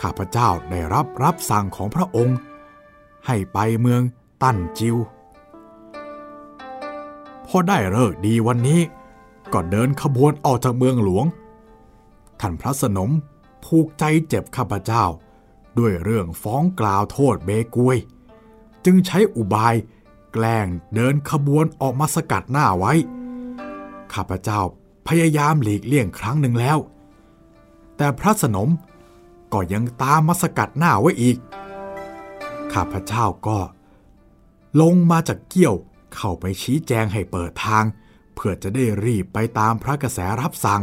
[0.00, 2.36] ข้าพเจ้าได้รับรับสั่งของพระองค์
[3.26, 4.02] ให้ไปเมือง
[4.42, 4.96] ตั้นจิว
[7.46, 8.80] พอได้เลิกดีวันนี้
[9.52, 11.26] ก็เดินขบวนออกจากเมืองหลวง
[12.40, 13.10] ท่านพระสนม
[13.64, 15.04] ผูกใจเจ็บข้าพเจ้า
[15.78, 17.98] ด้วยเรื่องฟ้องกล่าวโทษเบกวย
[18.84, 19.74] จึงใช้อุบาย
[20.32, 22.92] แกล้งเดินขบวนออกมาสกัดหน้าไว้
[24.14, 24.60] ข้าพเจ้า
[25.08, 26.78] พยายามหลีกเลี่ยงครั้งหนึ่งแล้ว
[27.96, 28.70] แต่พระสนม
[29.52, 31.36] ก็ยังตามมาสกัดหน้าไว้อีก
[32.72, 33.58] ข้าพเจ้าก็
[34.80, 35.76] ลงมาจากเกี้ยว
[36.14, 37.84] เข้าไปชี้แจงให้เปิดทาง
[38.34, 40.82] เพื่อจะได้รีบไปตามพระกระแสรับสั่ง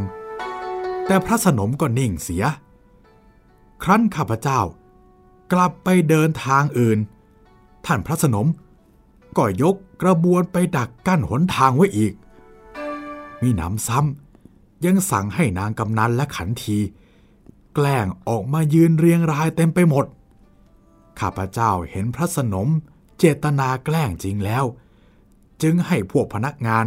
[1.06, 2.44] แต่พระสนมก็นิ่งเสีย
[3.84, 4.60] ครั้นข้าพเจ้า
[5.54, 7.00] กลับไปเดินทางอื่น
[7.86, 8.48] ท่านพระสนม
[9.38, 12.14] ก็ยกกระบวนไปดักกั้นหนทางไว้อีก
[13.44, 16.78] มีหนำซ้ำยังสั่งให้นางกำนันและขันที
[17.76, 20.06] แกล้งออกมายืนเรียงรายเต็มไปหมด
[21.20, 22.70] ข้าพเจ้าเห็นพระสนม
[23.18, 24.64] เจตนาแกล้งจริงแล้ว
[25.62, 26.86] จึงให้พวกพนักงาน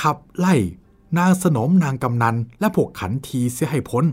[0.00, 0.54] ขับไล่
[1.18, 4.04] นางสนมนางกำนันและพวกขันทีเสียให้พ้น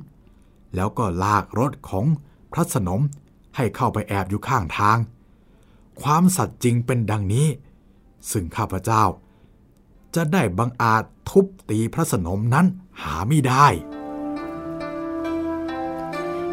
[0.75, 2.05] แล้วก็ลากรถของ
[2.53, 3.01] พระสนม
[3.55, 4.97] ให้เข้าไปแอบอยู่ข้างทาง
[6.01, 7.47] ความสัตย์จริงเป็นดังนี้
[8.31, 9.03] ซึ่งข้าพเจ้า
[10.17, 12.65] จะได้บังอาจทุบตีพระสนมนั้น
[13.01, 13.67] หาไม่ได้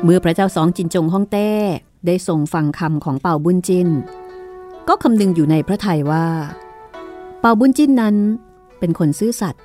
[0.03, 1.51] เมื่อพระเจ้าสองจินจงฮ่องเต้
[2.07, 3.89] ได้ทรงฟังคำของเป่าบุญจิน
[4.89, 6.27] ก็คำนึงอยู่ในพระทัยว่า
[7.41, 8.17] เป่าบุญจินนั้น
[8.79, 9.63] เป็นคนซื่อสัตย์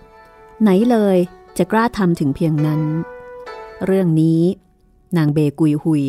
[0.62, 1.18] ไหนเลย
[1.58, 2.82] จะกล้าทำถึงเพียงนั้น
[3.86, 4.42] เรื่องนี้
[5.18, 6.04] นางเบกุยหุย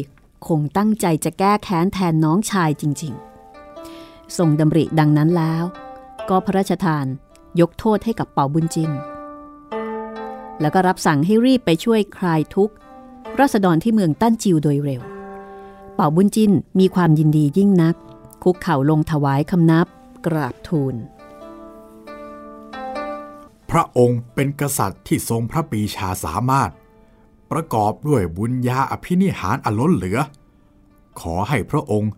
[0.46, 3.14] คงตั้งใจจะแก้แค้นแทนน้องชายจริง
[3.74, 5.64] ๆ ทรงดำริดังนั้นแล้ว
[6.28, 7.06] ก็พระราชทาน
[7.60, 8.90] ยกโทษให้กับเป่าบุญจิน
[10.60, 12.74] แล้วก็รับสั่งให้รีบไปช่วยคลายทุกข์
[13.40, 15.02] รัษฎรที่เมืองตั้นจิวโดยเร็ว
[15.94, 17.94] เป่าบุญจินมีความยินดียิ่งนัก
[18.42, 19.86] คุกเข่าลงถวายคำนับ
[20.26, 20.94] กราบทูล
[23.70, 26.70] พระองค์เป็นกษัตริย์ที่ทรงพระปีชาสามารถ
[27.50, 30.18] ประกอบด้วยบุญญาอภินิหารอล้นเหลือ
[31.20, 32.12] ขอให้พระองค์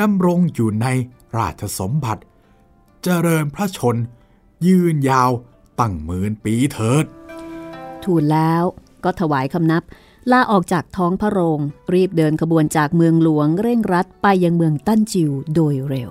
[0.00, 0.86] ดำรงอยู่ใน
[1.38, 2.22] ราชสมบัติ
[3.02, 3.96] เจริญพระชน
[4.66, 5.30] ยืนยาว
[5.80, 7.04] ตั้งหมื่นปีเถิด
[8.04, 8.62] ทูลแล้ว
[9.04, 9.82] ก็ถวายคำนับ
[10.30, 11.60] ลาออกจากท้องพระโรง
[11.94, 16.10] รีบเดินขบวนจากเมืองหลวงเร่งรัดไปยังเมืองตั้นจิวโดยเร็ว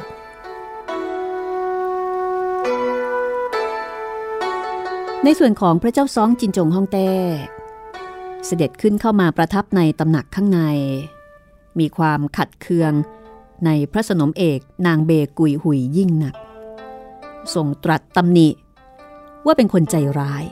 [5.24, 7.10] ในส่วนของพระเจ้าซองจินจงฮ่องเต้
[8.46, 10.62] เสด็จขึ้นเข้ามาประทับในตำหนักข้างใน
[11.80, 12.94] มีความขัดเคือง
[13.66, 16.36] ในพระสนมเอกนางเบกุยหุยยิ่งหนัก
[17.54, 18.50] ทรงตรัสตำหนิ
[19.46, 20.44] ว่าเป็นคนใจร้าย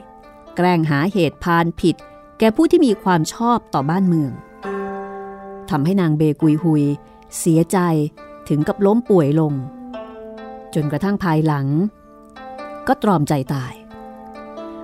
[0.55, 1.95] แกล้งหาเหตุพานผิด
[2.39, 4.31] แก่ผู้ที่มีความชอบต่อบ้านเมือง
[5.69, 6.83] ทำให้นางเบกุยหุย
[7.39, 7.77] เสียใจ
[8.49, 9.53] ถึงกับล้มป่วยลง
[10.73, 11.67] จนกระทั่งภายหลัง
[12.87, 13.73] ก็ตรอมใจตาย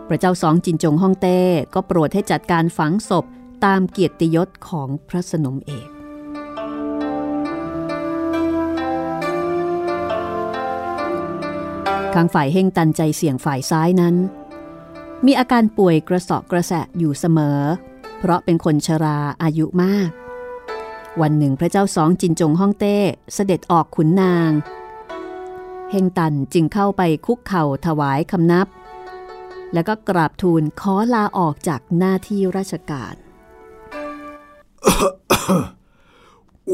[0.07, 1.39] พระเจ้าสองจินจงฮ่องเต้
[1.73, 3.25] ก็โปรดให้จัดการฝังศพ
[3.65, 5.89] ตามเกียรติยศของพระสนมเอก
[12.19, 14.15] ข้างฝ่ายเฮงตันใจเสี่ยงฝ่ายซ้ายนั้น
[15.25, 17.59] มีอาการป่วยกระสอบกระแสะอยู่เสมอ
[18.19, 20.09] เพราะเป็นคนชราอายุมาก
[21.21, 22.97] วันหนึ่งพระเจ้าสองจินจงฮ่องเต้
[23.33, 24.51] เสด็จออกขุนนาง
[25.91, 28.67] เฮงตันจึงเข้าไปคุกเข่าถวายคำนับ
[29.73, 33.15] แล้วก็กราบทูลขอลาออกจากหน้าที่ราชการ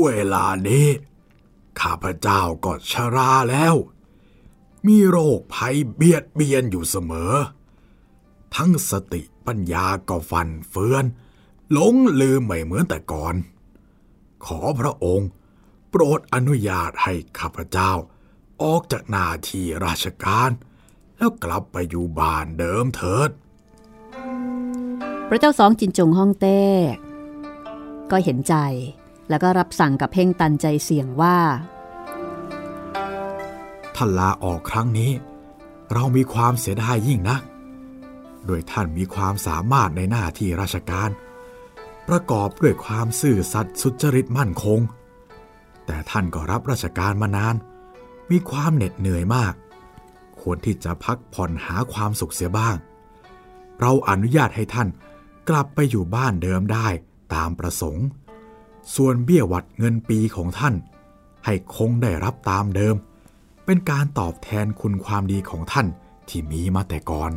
[0.02, 0.88] เวลานี้
[1.80, 3.76] ข้าพเจ้าก็ชราแล้ว
[4.88, 7.34] มีโรคภัยเบียดเบียนอยู่เสมอ
[8.56, 11.06] ทั้งสติปัญญาก็ฟันเฟือน
[11.72, 13.36] หลงลืมไม่เหมือนแต่ก่อน
[14.46, 15.30] ขอพระองค์
[15.90, 17.92] โปรดอนุญาตให้ข้าพเจ้า
[18.64, 20.50] ออกจากหน้าที่ราชการ
[21.18, 23.30] แล้วกลับไปอยู่บ้านเดิมเถิด
[25.30, 26.62] พระเจ้าสองจินจงฮ่องเต้
[28.12, 28.56] ก็เห็นใจ
[29.30, 35.12] แล้วก็รับสั่งกับเพ่งตันใจเสี่ยงว่าานลาออกครั้งนี้
[35.94, 37.42] เรามีความเสียดายยิ่งนัก
[38.46, 41.10] โดยท่านมีความสามารถในหน้าที่ราชการ
[42.08, 44.80] ประกอบด้วยความซื่อสัตย์สุจริตมั่นคง
[45.86, 47.56] แต่ท่านก็รับราชการมานาน
[48.32, 49.54] มีความเหน็ดเหนื่อยมาก
[50.42, 52.76] ควรที่จะพักผ่อนหาความสุขเสียบ้าง
[53.80, 54.88] เราอนุญาตให้ท่าน
[55.50, 56.88] กลับไปอยู่บ้านเดิมได้
[57.34, 58.06] ตามประสงค์
[58.96, 60.76] ส่วนเบี้ยวัดเงินปีของท่าน
[61.46, 62.96] ให้คงได้รับตามเดิม
[63.66, 65.88] เป็นการตอบแทนคุณความดีของท่าน
[66.30, 67.32] ที่มีมาแต่ก่อน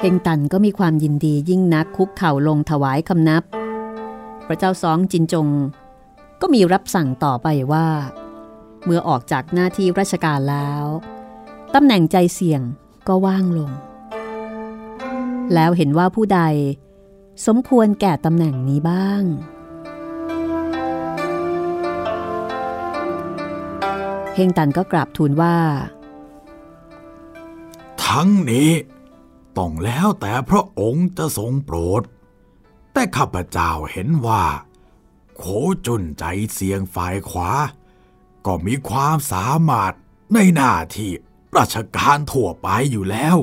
[0.00, 3.42] เฮงตันก็มีความยินดียิ่งนักคุกเข่าลงถวายคำนับ
[4.46, 5.48] พระเจ้าสองจินจง
[6.40, 7.88] ก็มีรับสั่งต่อไปว่า
[8.84, 10.84] เมื่อออกจากหน้าที่ราชการแล้ว
[11.74, 12.62] ตำแหน่งใจเสี่ยง
[13.08, 13.70] ก็ว่างลง
[15.54, 16.40] แล้วเห็นว่าผู้ใด
[17.46, 19.22] สมควรแก่ตำแหน่งนี้บ้าง
[24.38, 25.56] เฮงตันก็กราบทูลว่า
[28.04, 28.70] ทั้งนี้
[29.58, 32.02] ต้องแล้วแต่พระองค์จะทรงโปรด
[32.92, 34.44] แต่ข้าพเจ้าเห็นว่า
[35.36, 35.44] โข
[35.86, 37.50] จุนใจเสียงฝ่ายขวา
[38.46, 39.92] ก็มีความสามารถ
[40.34, 41.12] ในหน้าที่
[41.56, 43.36] ราชการทั่วไปอยู่แล้ว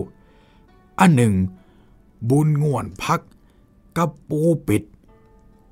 [0.99, 1.35] อันหนึ่ง
[2.29, 3.21] บุญง่วนพัก
[3.97, 4.83] กับปูปิด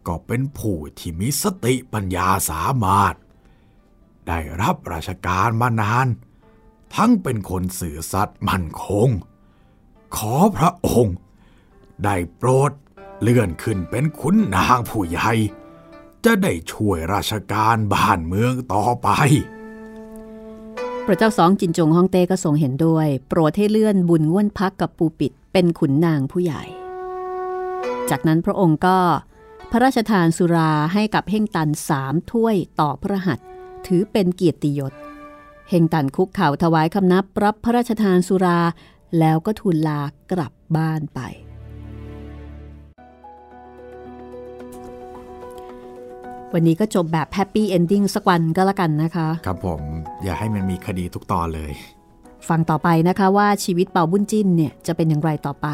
[0.07, 3.15] ก็เป็นผู้ที่มีสติปัญญาสามารถ
[4.28, 6.07] ได้รับราชการมานาน
[6.95, 9.09] ทั้งเป็นคนสื่อสัตย์มั่นคง
[10.15, 11.17] ขอพระองค์
[12.03, 12.72] ได้โปรด
[13.22, 15.32] เลื่อนขึ้นเป็นขุนนางผู้ใหญ่
[16.26, 19.09] จะได้ช่วยราชการบ้านเมืองต่อไป
[21.05, 26.63] พระเจ้าสองจินจงฮ่องเต้ก็ทรงเห็นด้วย โปรดให้เลื่อนบุญง่วนพักกับปูปิดเป็นขุนนางผู้ใหญ่
[28.09, 28.97] จากนั้นพระองค์ก็
[29.72, 33.45] พระราชทานสุราให้กับเฮ่งตันสามถ้วยต่อพระหัตถ์
[33.88, 34.93] ถือเป็นเกียรติยศ
[35.69, 38.59] เฮงตันคุกเข่าถวายคำนับรับพระราชทานสุรา
[39.19, 39.99] แล้วก็ทูลลา
[40.32, 41.19] กลับบ้านไป
[46.53, 49.82] วันนี้ก็จบแบบ happy ending สักวันก็แล้วกันนะคะ ครับผม
[50.23, 51.71] อย่าให้มันมีคดีทุกตอนเลย
[52.49, 55.67] ฟังต่อไปนะคะว่าชีวิตเปาบุ้นจิ้นเนี่ย จะเป็นอย่างไรต่อไป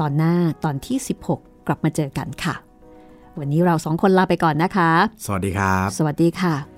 [0.00, 0.96] ตอนหน้าตอนที่
[1.28, 2.54] 16 กลับมาเจอกันค่ะ
[3.38, 4.90] วันนี้เราสองคนลาไปก่อนนะคะ
[5.24, 6.77] สวัสดีครับ สวัสดีค่ะ